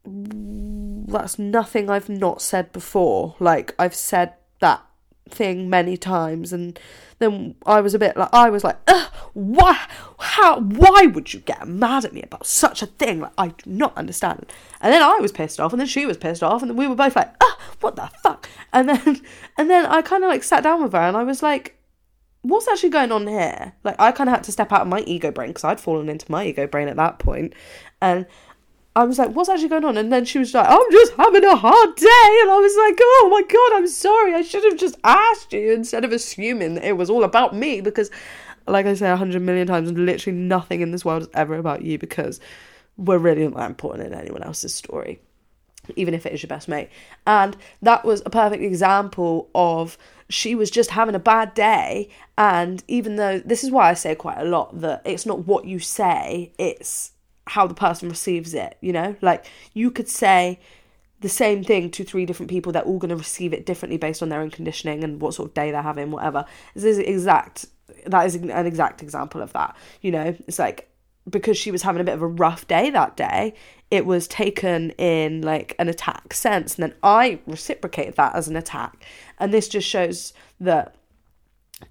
that's 0.06 1.38
nothing 1.38 1.90
i've 1.90 2.10
not 2.10 2.42
said 2.42 2.72
before. 2.72 3.36
Like 3.40 3.76
i've 3.78 3.94
said 3.94 4.34
that 4.62 4.84
thing 5.30 5.70
many 5.70 5.96
times 5.96 6.52
and 6.52 6.80
then 7.20 7.56
I 7.66 7.80
was 7.82 7.94
a 7.94 8.00
bit 8.00 8.18
like 8.18 8.30
I 8.34 8.50
was 8.50 8.64
like 8.64 8.78
why 9.34 9.78
how 10.20 10.60
why 10.60 11.06
would 11.06 11.34
you 11.34 11.40
get 11.40 11.68
mad 11.68 12.06
at 12.06 12.14
me 12.14 12.22
about 12.22 12.46
such 12.46 12.82
a 12.82 12.86
thing? 12.86 13.22
Like 13.22 13.34
I 13.38 13.50
do 13.50 13.70
not 13.70 13.96
understand. 13.98 14.52
And 14.82 14.94
then 14.94 15.02
I 15.02 15.18
was 15.20 15.32
pissed 15.32 15.60
off 15.60 15.74
and 15.74 15.80
then 15.80 15.88
she 15.88 16.06
was 16.06 16.18
pissed 16.18 16.44
off 16.44 16.62
and 16.62 16.70
then 16.70 16.78
we 16.78 16.88
were 16.88 16.96
both 16.96 17.16
like 17.16 17.34
what 17.80 17.96
the 17.96 18.10
fuck? 18.24 18.50
And 18.74 18.90
then 18.90 19.22
and 19.58 19.70
then 19.70 19.86
I 19.86 20.02
kind 20.02 20.24
of 20.24 20.30
like 20.30 20.44
sat 20.44 20.64
down 20.64 20.84
with 20.84 20.94
her 20.94 21.00
and 21.00 21.18
I 21.18 21.24
was 21.24 21.42
like 21.42 21.78
what's 22.44 22.68
actually 22.68 22.90
going 22.90 23.12
on 23.12 23.28
here? 23.28 23.74
Like 23.84 23.96
I 24.00 24.12
kind 24.12 24.30
of 24.30 24.36
had 24.36 24.44
to 24.46 24.52
step 24.52 24.72
out 24.72 24.82
of 24.82 24.88
my 24.88 25.02
ego 25.02 25.32
brain 25.32 25.50
because 25.50 25.64
I'd 25.64 25.80
fallen 25.80 26.10
into 26.10 26.32
my 26.32 26.46
ego 26.46 26.66
brain 26.66 26.88
at 26.88 26.96
that 26.96 27.20
point 27.20 27.54
and 28.02 28.26
I 28.94 29.06
was 29.06 29.18
like, 29.18 29.32
what's 29.32 29.48
actually 29.48 29.70
going 29.70 29.86
on? 29.86 29.96
And 29.96 30.12
then 30.12 30.26
she 30.26 30.38
was 30.38 30.54
like, 30.54 30.68
I'm 30.68 30.92
just 30.92 31.14
having 31.14 31.46
a 31.46 31.56
hard 31.56 31.96
day. 31.96 32.40
And 32.42 32.52
I 32.52 32.58
was 32.60 32.76
like, 32.76 32.98
oh 33.00 33.30
my 33.32 33.42
God, 33.42 33.78
I'm 33.78 33.88
sorry. 33.88 34.34
I 34.34 34.42
should 34.42 34.66
have 34.66 34.78
just 34.78 34.98
asked 35.04 35.54
you 35.54 35.72
instead 35.72 36.04
of 36.04 36.12
assuming 36.12 36.76
that 36.76 36.84
it 36.84 36.98
was 36.98 37.10
all 37.10 37.24
about 37.24 37.56
me. 37.56 37.80
Because, 37.80 38.12
like 38.68 38.86
I 38.86 38.94
say 38.94 39.10
a 39.10 39.16
hundred 39.16 39.44
million 39.44 39.66
times, 39.66 39.92
literally 39.94 40.38
nothing 40.38 40.82
in 40.82 40.92
this 40.92 41.06
world 41.06 41.22
is 41.22 41.30
ever 41.34 41.56
about 41.56 41.84
you 41.84 41.98
because 41.98 42.42
we're 42.98 43.18
really 43.18 43.48
not 43.48 43.70
important 43.70 44.08
in 44.08 44.14
anyone 44.14 44.44
else's 44.44 44.76
story, 44.76 45.22
even 45.96 46.14
if 46.14 46.26
it 46.26 46.34
is 46.34 46.44
your 46.44 46.50
best 46.50 46.68
mate. 46.68 46.90
And 47.26 47.56
that 47.82 48.04
was 48.04 48.22
a 48.26 48.30
perfect 48.30 48.62
example 48.62 49.50
of 49.56 49.98
she 50.28 50.54
was 50.54 50.70
just 50.70 50.92
having 50.92 51.16
a 51.16 51.20
bad 51.20 51.54
day. 51.54 52.10
And 52.38 52.84
even 52.90 53.16
though 53.16 53.40
this 53.40 53.64
is 53.64 53.72
why 53.72 53.90
I 53.90 53.94
say 53.94 54.16
quite 54.16 54.38
a 54.38 54.46
lot 54.46 54.82
that 54.82 55.02
it's 55.06 55.26
not 55.26 55.48
what 55.48 55.64
you 55.64 55.80
say, 55.80 56.52
it's 56.58 57.14
how 57.48 57.68
the 57.68 57.74
person 57.74 58.10
receives 58.10 58.54
it, 58.54 58.78
you 58.82 58.94
know? 58.94 59.16
Like 59.22 59.46
you 59.74 59.92
could 59.92 60.08
say 60.08 60.60
the 61.22 61.30
same 61.30 61.64
thing 61.64 61.92
to 61.92 62.04
three 62.04 62.26
different 62.26 62.50
people, 62.50 62.72
they're 62.72 62.82
all 62.82 62.98
going 62.98 63.10
to 63.10 63.16
receive 63.16 63.54
it 63.54 63.66
differently 63.66 63.98
based 63.98 64.24
on 64.24 64.30
their 64.30 64.42
own 64.42 64.50
conditioning 64.50 65.04
and 65.04 65.22
what 65.22 65.34
sort 65.34 65.50
of 65.50 65.54
day 65.54 65.72
they're 65.72 65.82
having, 65.82 66.12
whatever. 66.12 66.46
This 66.74 66.84
is 66.84 66.98
exact 67.00 67.68
that 68.08 68.26
is 68.26 68.36
an 68.36 68.66
exact 68.66 69.04
example 69.04 69.42
of 69.42 69.54
that. 69.54 69.76
You 70.02 70.12
know, 70.12 70.36
it's 70.48 70.60
like 70.60 70.90
because 71.30 71.58
she 71.58 71.72
was 71.72 71.84
having 71.84 72.02
a 72.02 72.04
bit 72.04 72.16
of 72.16 72.22
a 72.22 72.28
rough 72.28 72.68
day 72.68 72.90
that 72.90 73.16
day, 73.16 73.54
it 73.92 74.06
was 74.06 74.28
taken 74.28 74.92
in 74.92 75.42
like 75.42 75.76
an 75.78 75.88
attack 75.88 76.34
sense. 76.34 76.76
And 76.76 76.84
then 76.84 76.96
I 77.04 77.40
reciprocated 77.46 78.16
that 78.16 78.36
as 78.36 78.48
an 78.48 78.56
attack. 78.56 79.06
And 79.40 79.54
this 79.54 79.68
just 79.68 79.88
shows 79.88 80.34
that 80.60 80.96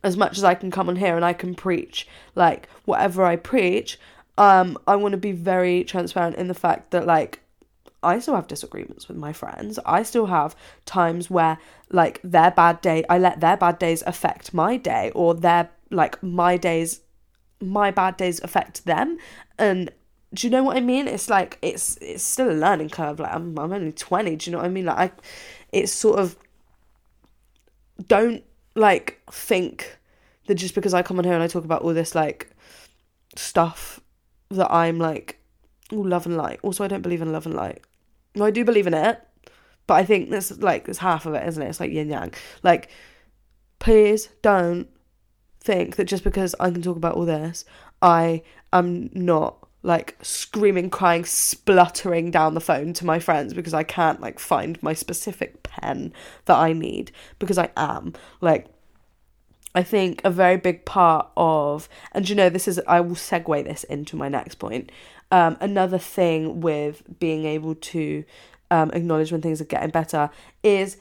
as 0.03 0.17
much 0.17 0.37
as 0.37 0.45
I 0.45 0.55
can 0.55 0.71
come 0.71 0.89
on 0.89 0.97
here 0.97 1.17
and 1.17 1.25
I 1.25 1.33
can 1.33 1.55
preach 1.55 2.07
like 2.35 2.69
whatever 2.85 3.25
I 3.25 3.37
preach, 3.37 3.99
um, 4.39 4.79
I 4.87 4.97
want 4.97 5.13
to 5.13 5.19
be 5.19 5.33
very 5.33 5.85
transparent 5.85 6.37
in 6.37 6.49
the 6.49 6.55
fact 6.55 6.91
that 6.93 7.07
like 7.07 7.41
I 8.03 8.19
still 8.19 8.35
have 8.35 8.47
disagreements 8.47 9.09
with 9.09 9.17
my 9.17 9.33
friends. 9.33 9.79
I 9.85 10.03
still 10.03 10.27
have 10.27 10.57
times 10.87 11.29
where 11.31 11.59
like 11.91 12.21
their 12.23 12.51
bad 12.51 12.81
day, 12.81 13.05
I 13.09 13.19
let 13.19 13.41
their 13.41 13.57
bad 13.57 13.79
days 13.79 14.03
affect 14.07 14.55
my 14.55 14.77
day, 14.77 15.11
or 15.15 15.35
their 15.35 15.71
like 15.91 16.23
my 16.23 16.57
days, 16.57 17.01
my 17.61 17.91
bad 17.91 18.17
days 18.17 18.41
affect 18.43 18.85
them. 18.87 19.19
And 19.59 19.91
do 20.33 20.47
you 20.47 20.51
know 20.51 20.63
what 20.63 20.77
I 20.77 20.81
mean? 20.81 21.09
It's 21.09 21.29
like 21.29 21.59
it's 21.61 21.99
it's 22.01 22.23
still 22.23 22.51
a 22.51 22.53
learning 22.53 22.91
curve. 22.91 23.21
Like 23.21 23.35
I'm 23.35 23.59
I'm 23.59 23.73
only 23.73 23.93
twenty. 23.93 24.37
Do 24.37 24.51
you 24.51 24.53
know 24.53 24.59
what 24.63 24.67
I 24.67 24.71
mean? 24.71 24.87
Like 24.87 24.99
I, 24.99 25.13
it's 25.73 25.93
sort 25.93 26.19
of 26.19 26.37
don't 28.07 28.43
like 28.75 29.21
think 29.31 29.99
that 30.47 30.55
just 30.55 30.75
because 30.75 30.95
I 30.95 31.03
come 31.03 31.19
on 31.19 31.25
here 31.25 31.35
and 31.35 31.43
I 31.43 31.49
talk 31.49 31.65
about 31.65 31.83
all 31.83 31.93
this 31.93 32.15
like 32.15 32.51
stuff 33.37 34.01
that 34.51 34.73
I'm 34.73 34.99
like, 34.99 35.41
oh, 35.93 35.97
love 35.97 36.27
and 36.27 36.37
light. 36.37 36.61
Also, 36.63 36.85
I 36.85 36.89
don't 36.89 37.03
believe 37.03 37.23
in 37.23 37.33
love 37.33 37.47
and 37.47 37.55
light. 37.55 37.83
No, 38.35 38.45
I 38.45 38.51
do 38.51 38.65
believe 38.65 38.87
in 38.87 38.95
it, 38.95 39.21
but 39.87 39.95
I 39.95 40.05
think 40.05 40.31
that's 40.31 40.59
like 40.59 40.89
it's 40.89 40.99
half 40.99 41.27
of 41.27 41.35
it, 41.35 41.47
isn't 41.49 41.63
it? 41.63 41.69
It's 41.69 41.81
like 41.81 41.93
yin 41.93 42.09
yang. 42.09 42.33
Like, 42.63 42.91
please 43.79 44.29
don't 44.43 44.89
think 45.61 45.97
that 45.97 46.05
just 46.05 46.25
because 46.25 46.55
I 46.61 46.71
can 46.71 46.83
talk 46.83 46.97
about 46.97 47.15
all 47.15 47.27
this, 47.27 47.65
I 48.01 48.43
am 48.73 49.11
not 49.13 49.67
like 49.83 50.17
screaming, 50.23 50.91
crying, 50.91 51.25
spluttering 51.25 52.31
down 52.31 52.55
the 52.55 52.61
phone 52.61 52.93
to 52.95 53.07
my 53.07 53.19
friends 53.19 53.55
because 53.55 53.75
I 53.75 53.83
can't 53.83 54.21
like 54.21 54.39
find 54.39 54.83
my 54.83 54.93
specific 54.93 55.63
pen 55.63 56.13
that 56.45 56.57
I 56.57 56.73
need 56.73 57.13
because 57.39 57.59
I 57.59 57.71
am 57.77 58.13
like 58.41 58.67
I 59.75 59.83
think 59.83 60.21
a 60.25 60.31
very 60.31 60.57
big 60.57 60.85
part 60.85 61.29
of, 61.37 61.89
and 62.13 62.29
you 62.29 62.35
know, 62.35 62.49
this 62.49 62.67
is, 62.67 62.81
I 62.89 63.01
will 63.01 63.15
segue 63.15 63.65
this 63.65 63.85
into 63.85 64.17
my 64.17 64.29
next 64.29 64.57
point. 64.57 64.91
Um, 65.31 65.57
another 65.61 65.99
thing 65.99 66.61
with 66.61 67.03
being 67.21 67.45
able 67.45 67.77
to 67.77 68.25
um, 68.71 68.91
acknowledge 68.93 69.31
when 69.31 69.43
things 69.43 69.61
are 69.61 69.65
getting 69.65 69.91
better 69.91 70.31
is 70.63 70.97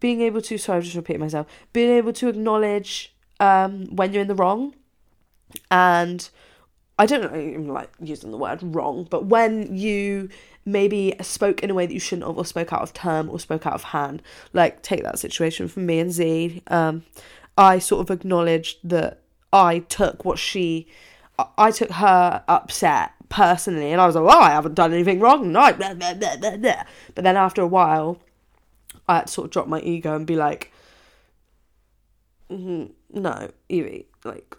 being 0.00 0.20
able 0.20 0.40
to, 0.42 0.58
sorry, 0.58 0.76
I'm 0.76 0.82
just 0.82 0.94
repeating 0.94 1.20
myself, 1.20 1.48
being 1.72 1.90
able 1.90 2.12
to 2.14 2.28
acknowledge 2.28 3.14
um, 3.40 3.86
when 3.86 4.12
you're 4.12 4.22
in 4.22 4.28
the 4.28 4.34
wrong. 4.34 4.74
And 5.70 6.28
I 6.98 7.06
don't 7.06 7.34
even 7.34 7.68
like 7.68 7.90
using 8.00 8.30
the 8.30 8.36
word 8.36 8.60
wrong, 8.62 9.06
but 9.08 9.26
when 9.26 9.74
you 9.76 10.28
maybe 10.64 11.14
spoke 11.22 11.62
in 11.62 11.70
a 11.70 11.74
way 11.74 11.86
that 11.86 11.94
you 11.94 12.00
shouldn't 12.00 12.26
have, 12.26 12.36
or 12.36 12.44
spoke 12.44 12.72
out 12.72 12.82
of 12.82 12.92
term, 12.92 13.30
or 13.30 13.40
spoke 13.40 13.66
out 13.66 13.74
of 13.74 13.84
hand, 13.84 14.22
like 14.52 14.82
take 14.82 15.02
that 15.04 15.18
situation 15.18 15.68
from 15.68 15.86
me 15.86 15.98
and 15.98 16.12
Z. 16.12 16.62
Um, 16.66 17.04
I 17.58 17.80
sort 17.80 18.00
of 18.00 18.10
acknowledged 18.16 18.78
that 18.84 19.20
I 19.52 19.80
took 19.80 20.24
what 20.24 20.38
she, 20.38 20.86
I 21.58 21.72
took 21.72 21.90
her 21.90 22.44
upset 22.46 23.10
personally, 23.28 23.90
and 23.90 24.00
I 24.00 24.06
was 24.06 24.14
like, 24.14 24.24
"Oh, 24.24 24.40
I 24.40 24.50
haven't 24.50 24.76
done 24.76 24.92
anything 24.92 25.18
wrong." 25.18 25.50
No, 25.50 25.72
but 25.72 25.98
then 27.16 27.36
after 27.36 27.60
a 27.60 27.66
while, 27.66 28.20
I 29.08 29.16
had 29.16 29.26
to 29.26 29.32
sort 29.32 29.46
of 29.46 29.50
drop 29.50 29.66
my 29.66 29.80
ego 29.80 30.14
and 30.14 30.24
be 30.26 30.36
like, 30.36 30.72
mm, 32.48 32.92
"No, 33.12 33.50
Evie, 33.68 34.06
like, 34.24 34.56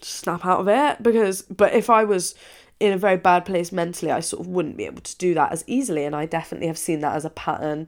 snap 0.00 0.44
out 0.44 0.60
of 0.60 0.68
it." 0.68 1.02
Because, 1.02 1.42
but 1.42 1.72
if 1.72 1.88
I 1.88 2.02
was 2.02 2.34
in 2.80 2.92
a 2.92 2.98
very 2.98 3.16
bad 3.16 3.44
place 3.44 3.70
mentally, 3.70 4.10
I 4.10 4.20
sort 4.20 4.40
of 4.40 4.48
wouldn't 4.48 4.76
be 4.76 4.86
able 4.86 5.02
to 5.02 5.16
do 5.18 5.34
that 5.34 5.52
as 5.52 5.62
easily, 5.68 6.04
and 6.04 6.16
I 6.16 6.26
definitely 6.26 6.66
have 6.66 6.78
seen 6.78 7.00
that 7.00 7.14
as 7.14 7.24
a 7.24 7.30
pattern 7.30 7.86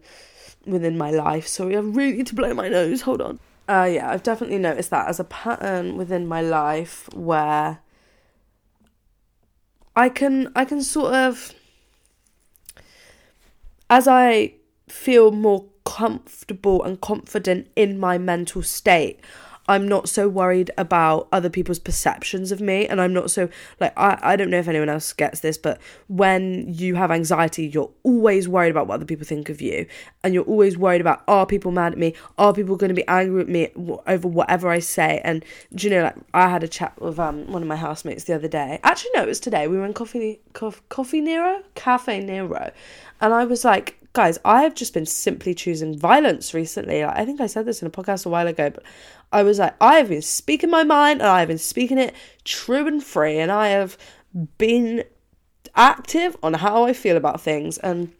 within 0.66 0.96
my 0.96 1.10
life. 1.10 1.48
So 1.48 1.68
I 1.68 1.74
really 1.80 2.18
need 2.18 2.28
to 2.28 2.34
blow 2.36 2.54
my 2.54 2.68
nose. 2.68 3.02
Hold 3.02 3.20
on. 3.20 3.40
Uh, 3.68 3.88
yeah, 3.92 4.10
I've 4.10 4.22
definitely 4.22 4.58
noticed 4.58 4.90
that 4.90 5.08
as 5.08 5.20
a 5.20 5.24
pattern 5.24 5.96
within 5.98 6.26
my 6.26 6.40
life 6.40 7.08
where 7.12 7.80
I 9.94 10.08
can 10.08 10.50
I 10.56 10.64
can 10.64 10.82
sort 10.82 11.14
of 11.14 11.52
as 13.90 14.08
I 14.08 14.54
feel 14.88 15.30
more 15.32 15.66
comfortable 15.84 16.82
and 16.82 17.00
confident 17.00 17.68
in 17.76 17.98
my 17.98 18.16
mental 18.16 18.62
state, 18.62 19.20
I'm 19.68 19.86
not 19.86 20.08
so 20.08 20.28
worried 20.28 20.70
about 20.78 21.28
other 21.32 21.50
people's 21.50 21.78
perceptions 21.78 22.50
of 22.50 22.60
me. 22.60 22.86
And 22.86 23.00
I'm 23.00 23.12
not 23.12 23.30
so, 23.30 23.48
like, 23.80 23.92
I, 23.96 24.18
I 24.22 24.36
don't 24.36 24.50
know 24.50 24.58
if 24.58 24.68
anyone 24.68 24.88
else 24.88 25.12
gets 25.12 25.40
this, 25.40 25.58
but 25.58 25.78
when 26.08 26.72
you 26.72 26.94
have 26.94 27.10
anxiety, 27.10 27.66
you're 27.66 27.90
always 28.02 28.48
worried 28.48 28.70
about 28.70 28.86
what 28.86 28.94
other 28.94 29.04
people 29.04 29.26
think 29.26 29.48
of 29.50 29.60
you. 29.60 29.86
And 30.24 30.34
you're 30.34 30.44
always 30.44 30.78
worried 30.78 31.00
about, 31.00 31.22
are 31.28 31.46
people 31.46 31.70
mad 31.70 31.92
at 31.92 31.98
me? 31.98 32.14
Are 32.38 32.52
people 32.52 32.76
going 32.76 32.88
to 32.88 32.94
be 32.94 33.06
angry 33.06 33.42
at 33.42 33.48
me 33.48 33.68
over 34.06 34.26
whatever 34.26 34.68
I 34.68 34.78
say? 34.78 35.20
And 35.22 35.44
do 35.74 35.86
you 35.86 35.94
know, 35.94 36.02
like, 36.04 36.16
I 36.32 36.48
had 36.48 36.62
a 36.62 36.68
chat 36.68 37.00
with 37.00 37.18
um 37.18 37.46
one 37.52 37.62
of 37.62 37.68
my 37.68 37.76
housemates 37.76 38.24
the 38.24 38.34
other 38.34 38.48
day. 38.48 38.80
Actually, 38.82 39.10
no, 39.14 39.22
it 39.22 39.28
was 39.28 39.40
today. 39.40 39.68
We 39.68 39.76
were 39.76 39.84
in 39.84 39.92
Coffee, 39.92 40.40
Coffee 40.52 41.20
Nero? 41.20 41.62
Cafe 41.74 42.20
Nero. 42.20 42.72
And 43.20 43.34
I 43.34 43.44
was 43.44 43.64
like, 43.64 43.97
guys, 44.12 44.38
I 44.44 44.62
have 44.62 44.74
just 44.74 44.94
been 44.94 45.06
simply 45.06 45.54
choosing 45.54 45.98
violence 45.98 46.54
recently. 46.54 47.04
I 47.04 47.24
think 47.24 47.40
I 47.40 47.46
said 47.46 47.66
this 47.66 47.82
in 47.82 47.88
a 47.88 47.90
podcast 47.90 48.26
a 48.26 48.28
while 48.28 48.46
ago, 48.46 48.70
but 48.70 48.82
I 49.32 49.42
was 49.42 49.58
like, 49.58 49.74
I 49.80 49.96
have 49.96 50.08
been 50.08 50.22
speaking 50.22 50.70
my 50.70 50.84
mind 50.84 51.20
and 51.20 51.28
I 51.28 51.40
have 51.40 51.48
been 51.48 51.58
speaking 51.58 51.98
it 51.98 52.14
true 52.44 52.86
and 52.86 53.02
free, 53.02 53.38
and 53.38 53.52
I 53.52 53.68
have 53.68 53.98
been 54.56 55.04
active 55.74 56.36
on 56.42 56.54
how 56.54 56.84
I 56.84 56.92
feel 56.92 57.16
about 57.16 57.40
things. 57.40 57.78
And 57.78 58.12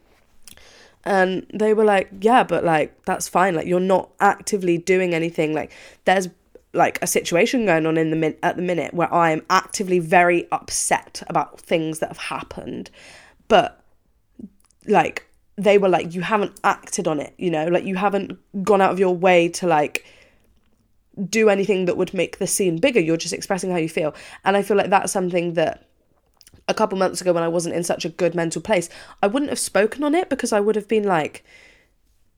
and 1.05 1.47
they 1.53 1.73
were 1.73 1.85
like, 1.85 2.09
yeah, 2.21 2.43
but 2.43 2.63
like 2.63 3.03
that's 3.05 3.27
fine. 3.27 3.55
Like 3.55 3.67
you're 3.67 3.79
not 3.79 4.09
actively 4.19 4.77
doing 4.77 5.13
anything. 5.13 5.53
Like 5.53 5.71
there's 6.05 6.29
like 6.73 6.99
a 7.01 7.07
situation 7.07 7.65
going 7.65 7.85
on 7.85 7.97
in 7.97 8.11
the 8.11 8.15
min- 8.15 8.37
at 8.43 8.55
the 8.55 8.61
minute 8.61 8.93
where 8.93 9.11
I 9.11 9.31
am 9.31 9.41
actively 9.49 9.99
very 9.99 10.47
upset 10.51 11.23
about 11.27 11.59
things 11.59 11.99
that 11.99 12.09
have 12.09 12.17
happened, 12.17 12.91
but 13.47 13.83
like 14.85 15.28
they 15.59 15.77
were 15.77 15.89
like 15.89 16.13
you 16.13 16.21
haven't 16.21 16.57
acted 16.63 17.07
on 17.07 17.19
it 17.19 17.33
you 17.37 17.51
know 17.51 17.67
like 17.67 17.83
you 17.83 17.95
haven't 17.95 18.37
gone 18.63 18.81
out 18.81 18.91
of 18.91 18.99
your 18.99 19.15
way 19.15 19.49
to 19.49 19.67
like 19.67 20.05
do 21.27 21.49
anything 21.49 21.85
that 21.85 21.97
would 21.97 22.13
make 22.13 22.37
the 22.37 22.47
scene 22.47 22.77
bigger. 22.77 22.99
You're 22.99 23.17
just 23.17 23.33
expressing 23.33 23.71
how 23.71 23.77
you 23.77 23.89
feel. 23.89 24.13
And 24.43 24.55
I 24.55 24.61
feel 24.61 24.77
like 24.77 24.89
that's 24.89 25.11
something 25.11 25.53
that 25.53 25.85
a 26.67 26.73
couple 26.73 26.97
months 26.97 27.19
ago 27.19 27.33
when 27.33 27.43
I 27.43 27.47
wasn't 27.47 27.75
in 27.75 27.83
such 27.83 28.05
a 28.05 28.09
good 28.09 28.35
mental 28.35 28.61
place, 28.61 28.89
I 29.23 29.27
wouldn't 29.27 29.49
have 29.49 29.59
spoken 29.59 30.03
on 30.03 30.15
it 30.15 30.29
because 30.29 30.53
I 30.53 30.59
would 30.59 30.75
have 30.75 30.87
been 30.87 31.03
like, 31.03 31.43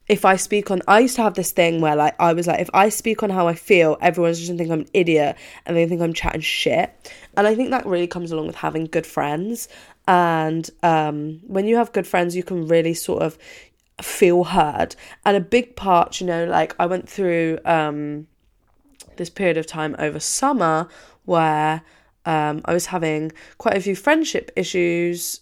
if 0.07 0.25
I 0.25 0.35
speak 0.35 0.71
on, 0.71 0.81
I 0.87 0.99
used 0.99 1.15
to 1.17 1.21
have 1.21 1.35
this 1.35 1.51
thing 1.51 1.79
where 1.79 1.95
like 1.95 2.15
I 2.19 2.33
was 2.33 2.47
like, 2.47 2.59
if 2.59 2.69
I 2.73 2.89
speak 2.89 3.23
on 3.23 3.29
how 3.29 3.47
I 3.47 3.53
feel, 3.53 3.97
everyone's 4.01 4.39
just 4.39 4.49
gonna 4.49 4.57
think 4.57 4.71
I'm 4.71 4.81
an 4.81 4.89
idiot 4.93 5.37
and 5.65 5.77
they 5.77 5.87
think 5.87 6.01
I'm 6.01 6.13
chatting 6.13 6.41
shit. 6.41 7.13
And 7.37 7.47
I 7.47 7.55
think 7.55 7.69
that 7.69 7.85
really 7.85 8.07
comes 8.07 8.31
along 8.31 8.47
with 8.47 8.55
having 8.55 8.85
good 8.85 9.05
friends. 9.05 9.67
And 10.11 10.69
um, 10.83 11.39
when 11.47 11.67
you 11.67 11.77
have 11.77 11.93
good 11.93 12.05
friends, 12.05 12.35
you 12.35 12.43
can 12.43 12.67
really 12.67 12.93
sort 12.93 13.23
of 13.23 13.37
feel 14.01 14.43
heard. 14.43 14.93
And 15.23 15.37
a 15.37 15.39
big 15.39 15.77
part, 15.77 16.19
you 16.19 16.27
know, 16.27 16.43
like 16.43 16.75
I 16.77 16.85
went 16.85 17.07
through 17.07 17.59
um, 17.63 18.27
this 19.15 19.29
period 19.29 19.55
of 19.55 19.67
time 19.67 19.95
over 19.99 20.19
summer 20.19 20.89
where 21.23 21.81
um, 22.25 22.59
I 22.65 22.73
was 22.73 22.87
having 22.87 23.31
quite 23.57 23.77
a 23.77 23.79
few 23.79 23.95
friendship 23.95 24.51
issues 24.57 25.39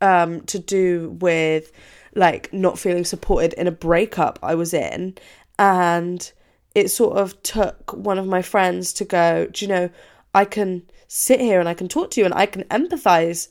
um, 0.00 0.42
to 0.42 0.60
do 0.60 1.16
with 1.18 1.72
like 2.14 2.52
not 2.52 2.78
feeling 2.78 3.04
supported 3.04 3.54
in 3.54 3.66
a 3.66 3.72
breakup 3.72 4.38
I 4.40 4.54
was 4.54 4.72
in. 4.72 5.16
And 5.58 6.32
it 6.76 6.92
sort 6.92 7.18
of 7.18 7.42
took 7.42 7.92
one 7.92 8.20
of 8.20 8.28
my 8.28 8.40
friends 8.40 8.92
to 8.92 9.04
go, 9.04 9.46
Do 9.46 9.64
you 9.64 9.68
know, 9.68 9.90
I 10.32 10.44
can 10.44 10.84
sit 11.08 11.40
here 11.40 11.58
and 11.58 11.68
I 11.68 11.74
can 11.74 11.88
talk 11.88 12.12
to 12.12 12.20
you 12.20 12.24
and 12.24 12.34
I 12.34 12.46
can 12.46 12.62
empathize 12.64 13.48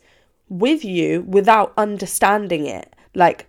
with 0.52 0.84
you 0.84 1.22
without 1.22 1.74
understanding 1.78 2.66
it. 2.66 2.94
Like, 3.16 3.48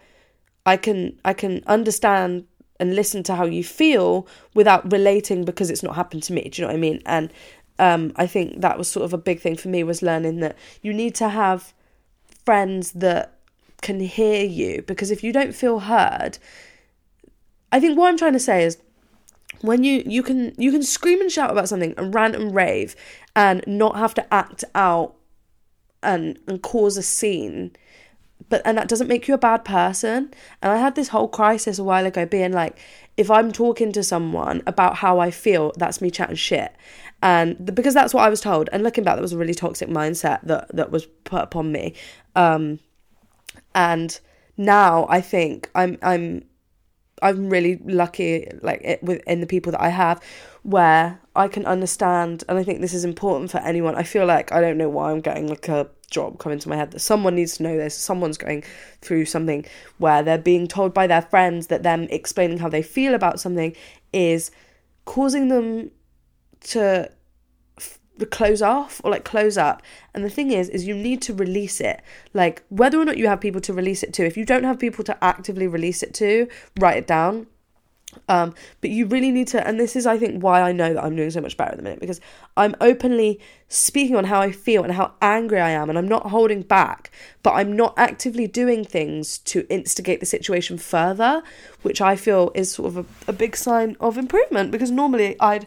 I 0.64 0.76
can 0.76 1.18
I 1.24 1.34
can 1.34 1.62
understand 1.66 2.46
and 2.78 2.94
listen 2.94 3.22
to 3.24 3.34
how 3.34 3.44
you 3.44 3.64
feel 3.64 4.26
without 4.54 4.90
relating 4.90 5.44
because 5.44 5.70
it's 5.70 5.82
not 5.82 5.96
happened 5.96 6.22
to 6.24 6.32
me. 6.32 6.48
Do 6.48 6.62
you 6.62 6.66
know 6.66 6.72
what 6.72 6.76
I 6.76 6.80
mean? 6.80 7.02
And 7.04 7.32
um, 7.78 8.12
I 8.16 8.26
think 8.26 8.60
that 8.60 8.78
was 8.78 8.88
sort 8.88 9.04
of 9.04 9.12
a 9.12 9.18
big 9.18 9.40
thing 9.40 9.56
for 9.56 9.68
me 9.68 9.82
was 9.82 10.02
learning 10.02 10.40
that 10.40 10.56
you 10.80 10.94
need 10.94 11.14
to 11.16 11.28
have 11.28 11.74
friends 12.44 12.92
that 12.92 13.38
can 13.82 13.98
hear 13.98 14.44
you 14.44 14.82
because 14.86 15.10
if 15.10 15.24
you 15.24 15.32
don't 15.32 15.54
feel 15.54 15.80
heard, 15.80 16.38
I 17.72 17.80
think 17.80 17.98
what 17.98 18.08
I'm 18.08 18.18
trying 18.18 18.34
to 18.34 18.38
say 18.38 18.64
is 18.64 18.78
when 19.60 19.82
you 19.82 20.02
you 20.06 20.22
can 20.22 20.54
you 20.56 20.70
can 20.70 20.82
scream 20.82 21.20
and 21.20 21.30
shout 21.30 21.50
about 21.50 21.68
something 21.68 21.94
and 21.96 22.14
rant 22.14 22.36
and 22.36 22.54
rave 22.54 22.94
and 23.34 23.64
not 23.66 23.96
have 23.96 24.14
to 24.14 24.34
act 24.34 24.64
out 24.74 25.16
and 26.02 26.38
and 26.46 26.62
cause 26.62 26.96
a 26.96 27.02
scene 27.02 27.72
but 28.48 28.60
and 28.64 28.76
that 28.76 28.88
doesn't 28.88 29.08
make 29.08 29.28
you 29.28 29.34
a 29.34 29.38
bad 29.38 29.64
person. 29.64 30.30
And 30.60 30.72
i 30.72 30.76
had 30.76 30.94
this 30.94 31.08
whole 31.08 31.28
crisis 31.28 31.78
a 31.78 31.84
while 31.84 32.04
ago 32.04 32.26
being 32.26 32.52
like 32.52 32.78
if 33.16 33.30
i'm 33.30 33.50
talking 33.50 33.92
to 33.92 34.02
someone 34.02 34.62
about 34.66 34.96
how 34.96 35.20
i 35.20 35.30
feel 35.30 35.72
that's 35.76 36.00
me 36.00 36.10
chatting 36.10 36.36
shit. 36.36 36.74
And 37.22 37.56
the, 37.58 37.72
because 37.72 37.94
that's 37.94 38.12
what 38.12 38.24
i 38.24 38.28
was 38.28 38.40
told. 38.40 38.68
And 38.72 38.82
looking 38.82 39.04
back 39.04 39.16
that 39.16 39.22
was 39.22 39.32
a 39.32 39.38
really 39.38 39.54
toxic 39.54 39.88
mindset 39.88 40.40
that 40.42 40.74
that 40.76 40.90
was 40.90 41.06
put 41.24 41.42
upon 41.42 41.72
me. 41.72 41.94
Um 42.36 42.80
and 43.74 44.20
now 44.58 45.06
i 45.08 45.20
think 45.20 45.70
i'm 45.74 45.98
i'm 46.02 46.44
i'm 47.22 47.48
really 47.48 47.76
lucky 47.84 48.46
like 48.62 48.80
it, 48.82 49.02
within 49.02 49.40
the 49.40 49.46
people 49.46 49.72
that 49.72 49.80
i 49.80 49.88
have 49.88 50.22
where 50.62 51.18
i 51.34 51.48
can 51.48 51.64
understand 51.64 52.44
and 52.48 52.58
i 52.58 52.62
think 52.62 52.80
this 52.80 52.94
is 52.94 53.04
important 53.04 53.50
for 53.50 53.58
anyone 53.58 53.94
i 53.94 54.02
feel 54.02 54.26
like 54.26 54.52
i 54.52 54.60
don't 54.60 54.76
know 54.76 54.88
why 54.88 55.10
i'm 55.10 55.20
getting 55.20 55.48
like 55.48 55.68
a 55.68 55.88
job 56.12 56.38
come 56.38 56.52
into 56.52 56.68
my 56.68 56.76
head 56.76 56.92
that 56.92 57.00
someone 57.00 57.34
needs 57.34 57.56
to 57.56 57.64
know 57.64 57.76
this. 57.76 57.96
Someone's 57.96 58.38
going 58.38 58.62
through 59.00 59.24
something 59.24 59.64
where 59.98 60.22
they're 60.22 60.38
being 60.38 60.68
told 60.68 60.94
by 60.94 61.08
their 61.08 61.22
friends 61.22 61.66
that 61.68 61.82
them 61.82 62.06
explaining 62.10 62.58
how 62.58 62.68
they 62.68 62.82
feel 62.82 63.14
about 63.14 63.40
something 63.40 63.74
is 64.12 64.52
causing 65.06 65.48
them 65.48 65.90
to 66.60 67.10
close 68.26 68.62
off 68.62 69.00
or 69.04 69.10
like 69.10 69.24
close 69.24 69.56
up. 69.56 69.82
And 70.14 70.24
the 70.24 70.30
thing 70.30 70.50
is 70.50 70.68
is 70.68 70.86
you 70.86 70.94
need 70.94 71.22
to 71.22 71.34
release 71.34 71.80
it. 71.80 72.02
Like 72.34 72.62
whether 72.68 73.00
or 73.00 73.04
not 73.04 73.16
you 73.16 73.28
have 73.28 73.40
people 73.40 73.60
to 73.62 73.72
release 73.72 74.02
it 74.02 74.12
to 74.14 74.26
if 74.26 74.36
you 74.36 74.44
don't 74.44 74.64
have 74.64 74.78
people 74.78 75.04
to 75.04 75.24
actively 75.24 75.66
release 75.66 76.02
it 76.02 76.14
to 76.14 76.48
write 76.78 76.96
it 76.96 77.06
down 77.06 77.46
um, 78.28 78.54
but 78.80 78.90
you 78.90 79.06
really 79.06 79.30
need 79.30 79.48
to, 79.48 79.66
and 79.66 79.78
this 79.78 79.96
is, 79.96 80.06
I 80.06 80.18
think, 80.18 80.42
why 80.42 80.62
I 80.62 80.72
know 80.72 80.94
that 80.94 81.02
I'm 81.02 81.16
doing 81.16 81.30
so 81.30 81.40
much 81.40 81.56
better 81.56 81.72
at 81.72 81.76
the 81.76 81.82
minute 81.82 82.00
because 82.00 82.20
I'm 82.56 82.74
openly 82.80 83.40
speaking 83.68 84.16
on 84.16 84.24
how 84.24 84.40
I 84.40 84.52
feel 84.52 84.84
and 84.84 84.92
how 84.92 85.12
angry 85.20 85.60
I 85.60 85.70
am, 85.70 85.88
and 85.88 85.98
I'm 85.98 86.08
not 86.08 86.26
holding 86.26 86.62
back, 86.62 87.10
but 87.42 87.52
I'm 87.52 87.74
not 87.74 87.94
actively 87.96 88.46
doing 88.46 88.84
things 88.84 89.38
to 89.38 89.66
instigate 89.68 90.20
the 90.20 90.26
situation 90.26 90.78
further, 90.78 91.42
which 91.82 92.00
I 92.00 92.16
feel 92.16 92.52
is 92.54 92.72
sort 92.72 92.88
of 92.88 92.96
a, 92.98 93.30
a 93.30 93.32
big 93.32 93.56
sign 93.56 93.96
of 94.00 94.18
improvement 94.18 94.70
because 94.70 94.90
normally 94.90 95.38
I'd, 95.40 95.66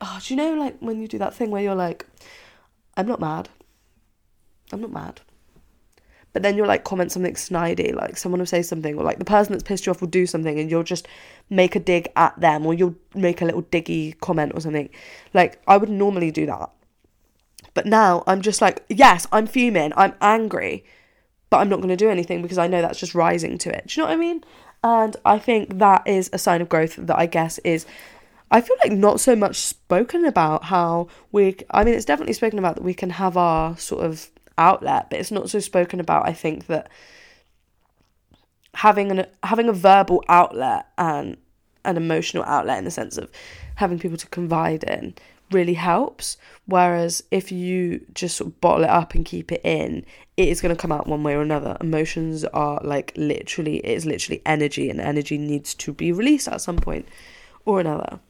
oh, 0.00 0.18
do 0.22 0.34
you 0.34 0.36
know, 0.36 0.54
like 0.54 0.78
when 0.80 1.00
you 1.00 1.08
do 1.08 1.18
that 1.18 1.34
thing 1.34 1.50
where 1.50 1.62
you're 1.62 1.74
like, 1.74 2.06
I'm 2.96 3.06
not 3.06 3.20
mad, 3.20 3.48
I'm 4.72 4.80
not 4.80 4.92
mad 4.92 5.20
but 6.32 6.42
then 6.42 6.56
you'll 6.56 6.66
like 6.66 6.84
comment 6.84 7.10
something 7.12 7.34
snidey, 7.34 7.94
like 7.94 8.16
someone 8.16 8.38
will 8.40 8.46
say 8.46 8.62
something, 8.62 8.96
or 8.96 9.04
like 9.04 9.18
the 9.18 9.24
person 9.24 9.52
that's 9.52 9.64
pissed 9.64 9.86
you 9.86 9.90
off 9.90 10.00
will 10.00 10.08
do 10.08 10.26
something, 10.26 10.58
and 10.58 10.70
you'll 10.70 10.82
just 10.82 11.08
make 11.50 11.74
a 11.76 11.80
dig 11.80 12.08
at 12.16 12.38
them, 12.40 12.66
or 12.66 12.74
you'll 12.74 12.96
make 13.14 13.40
a 13.40 13.44
little 13.44 13.62
diggy 13.62 14.18
comment 14.20 14.52
or 14.54 14.60
something. 14.60 14.88
Like 15.34 15.60
I 15.66 15.76
would 15.76 15.88
normally 15.90 16.30
do 16.30 16.46
that, 16.46 16.70
But 17.74 17.86
now 17.86 18.24
I'm 18.26 18.42
just 18.42 18.60
like, 18.60 18.84
yes, 18.88 19.26
I'm 19.32 19.46
fuming, 19.46 19.92
I'm 19.96 20.14
angry, 20.20 20.84
but 21.50 21.58
I'm 21.58 21.68
not 21.68 21.76
going 21.76 21.88
to 21.90 21.96
do 21.96 22.10
anything 22.10 22.42
because 22.42 22.58
I 22.58 22.66
know 22.66 22.82
that's 22.82 22.98
just 22.98 23.14
rising 23.14 23.56
to 23.58 23.70
it. 23.74 23.86
Do 23.86 24.00
you 24.00 24.02
know 24.02 24.08
what 24.08 24.14
I 24.14 24.20
mean? 24.20 24.44
And 24.82 25.16
I 25.24 25.38
think 25.38 25.78
that 25.78 26.06
is 26.06 26.30
a 26.32 26.38
sign 26.38 26.60
of 26.60 26.68
growth 26.68 26.96
that 26.96 27.18
I 27.18 27.26
guess 27.26 27.58
is 27.58 27.86
I 28.50 28.60
feel 28.60 28.76
like 28.82 28.92
not 28.92 29.20
so 29.20 29.36
much 29.36 29.56
spoken 29.56 30.24
about 30.24 30.64
how 30.64 31.08
we 31.32 31.56
I 31.70 31.84
mean 31.84 31.94
it's 31.94 32.04
definitely 32.04 32.34
spoken 32.34 32.58
about 32.58 32.76
that 32.76 32.84
we 32.84 32.94
can 32.94 33.10
have 33.10 33.36
our 33.36 33.76
sort 33.76 34.04
of 34.04 34.30
outlet, 34.58 35.08
but 35.10 35.18
it's 35.18 35.30
not 35.30 35.48
so 35.48 35.60
spoken 35.60 36.00
about 36.00 36.28
I 36.28 36.32
think 36.32 36.66
that 36.66 36.90
having 38.74 39.10
an 39.10 39.26
having 39.42 39.68
a 39.68 39.72
verbal 39.72 40.24
outlet 40.28 40.86
and 40.98 41.36
an 41.84 41.96
emotional 41.96 42.44
outlet 42.44 42.78
in 42.78 42.84
the 42.84 42.90
sense 42.90 43.16
of 43.16 43.30
having 43.76 43.98
people 43.98 44.18
to 44.18 44.26
confide 44.28 44.84
in 44.84 45.14
really 45.50 45.74
helps. 45.74 46.36
Whereas 46.66 47.22
if 47.30 47.50
you 47.50 48.04
just 48.14 48.36
sort 48.36 48.48
of 48.48 48.60
bottle 48.60 48.84
it 48.84 48.90
up 48.90 49.14
and 49.14 49.24
keep 49.24 49.50
it 49.50 49.62
in, 49.64 50.04
it 50.36 50.48
is 50.48 50.60
going 50.60 50.74
to 50.74 50.80
come 50.80 50.92
out 50.92 51.06
one 51.06 51.22
way 51.22 51.34
or 51.34 51.42
another. 51.42 51.76
Emotions 51.80 52.44
are 52.44 52.80
like 52.84 53.12
literally, 53.16 53.78
it 53.78 53.90
is 53.96 54.06
literally 54.06 54.42
energy, 54.44 54.90
and 54.90 55.00
energy 55.00 55.38
needs 55.38 55.74
to 55.74 55.92
be 55.92 56.12
released 56.12 56.48
at 56.48 56.60
some 56.60 56.76
point 56.76 57.08
or 57.64 57.80
another. 57.80 58.20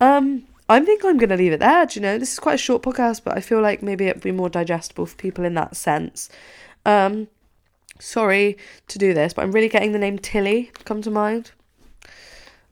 Um, 0.00 0.44
I 0.72 0.80
think 0.80 1.04
I'm 1.04 1.18
going 1.18 1.28
to 1.28 1.36
leave 1.36 1.52
it 1.52 1.60
there. 1.60 1.84
Do 1.84 2.00
you 2.00 2.02
know, 2.02 2.18
this 2.18 2.32
is 2.32 2.38
quite 2.38 2.54
a 2.54 2.58
short 2.58 2.82
podcast, 2.82 3.24
but 3.24 3.36
I 3.36 3.40
feel 3.40 3.60
like 3.60 3.82
maybe 3.82 4.06
it'd 4.06 4.22
be 4.22 4.32
more 4.32 4.48
digestible 4.48 5.06
for 5.06 5.16
people 5.16 5.44
in 5.44 5.54
that 5.54 5.76
sense. 5.76 6.30
Um, 6.86 7.28
sorry 7.98 8.56
to 8.88 8.98
do 8.98 9.12
this, 9.12 9.34
but 9.34 9.42
I'm 9.42 9.52
really 9.52 9.68
getting 9.68 9.92
the 9.92 9.98
name 9.98 10.18
Tilly 10.18 10.70
come 10.84 11.02
to 11.02 11.10
mind. 11.10 11.52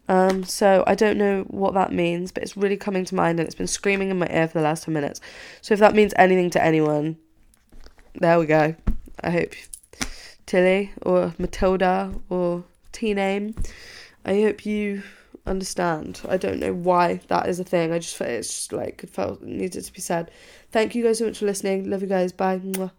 Um, 0.09 0.45
so 0.45 0.83
I 0.87 0.95
don't 0.95 1.19
know 1.19 1.43
what 1.49 1.75
that 1.75 1.93
means, 1.93 2.33
but 2.33 2.43
it's 2.43 2.57
really 2.57 2.77
coming 2.77 3.05
to 3.05 3.15
mind 3.15 3.39
and 3.39 3.47
it's 3.47 3.55
been 3.55 3.67
screaming 3.67 4.11
in 4.11 4.19
my 4.19 4.29
ear 4.31 4.49
for 4.49 4.59
the 4.59 4.65
last 4.65 4.85
10 4.85 4.95
minutes. 4.95 5.21
So 5.61 5.75
if 5.75 5.81
that 5.81 5.95
means 5.95 6.15
anything 6.17 6.51
to 6.51 6.65
anyone, 6.65 7.19
there 8.15 8.39
we 8.39 8.47
go. 8.47 8.75
I 9.23 9.31
hope 9.31 9.53
Tilly 10.47 10.93
or 11.03 11.35
Matilda 11.39 12.13
or 12.29 12.65
T 12.93 13.15
name. 13.15 13.55
I 14.25 14.41
hope 14.41 14.65
you 14.65 15.03
understand. 15.51 16.21
I 16.29 16.37
don't 16.37 16.61
know 16.61 16.73
why 16.73 17.21
that 17.29 17.49
is 17.49 17.61
a 17.61 17.65
thing. 17.65 17.93
I 17.93 17.99
just 17.99 18.17
felt 18.17 18.31
it's 18.31 18.49
just 18.49 18.73
like 18.73 19.03
it 19.05 19.11
felt 19.11 19.43
needed 19.43 19.85
to 19.85 19.93
be 19.93 20.01
said. 20.01 20.31
Thank 20.71 20.95
you 20.95 21.05
guys 21.05 21.19
so 21.19 21.27
much 21.27 21.39
for 21.39 21.47
listening. 21.47 21.91
Love 21.91 22.03
you 22.03 22.09
guys. 22.09 22.33
Bye. 22.33 22.91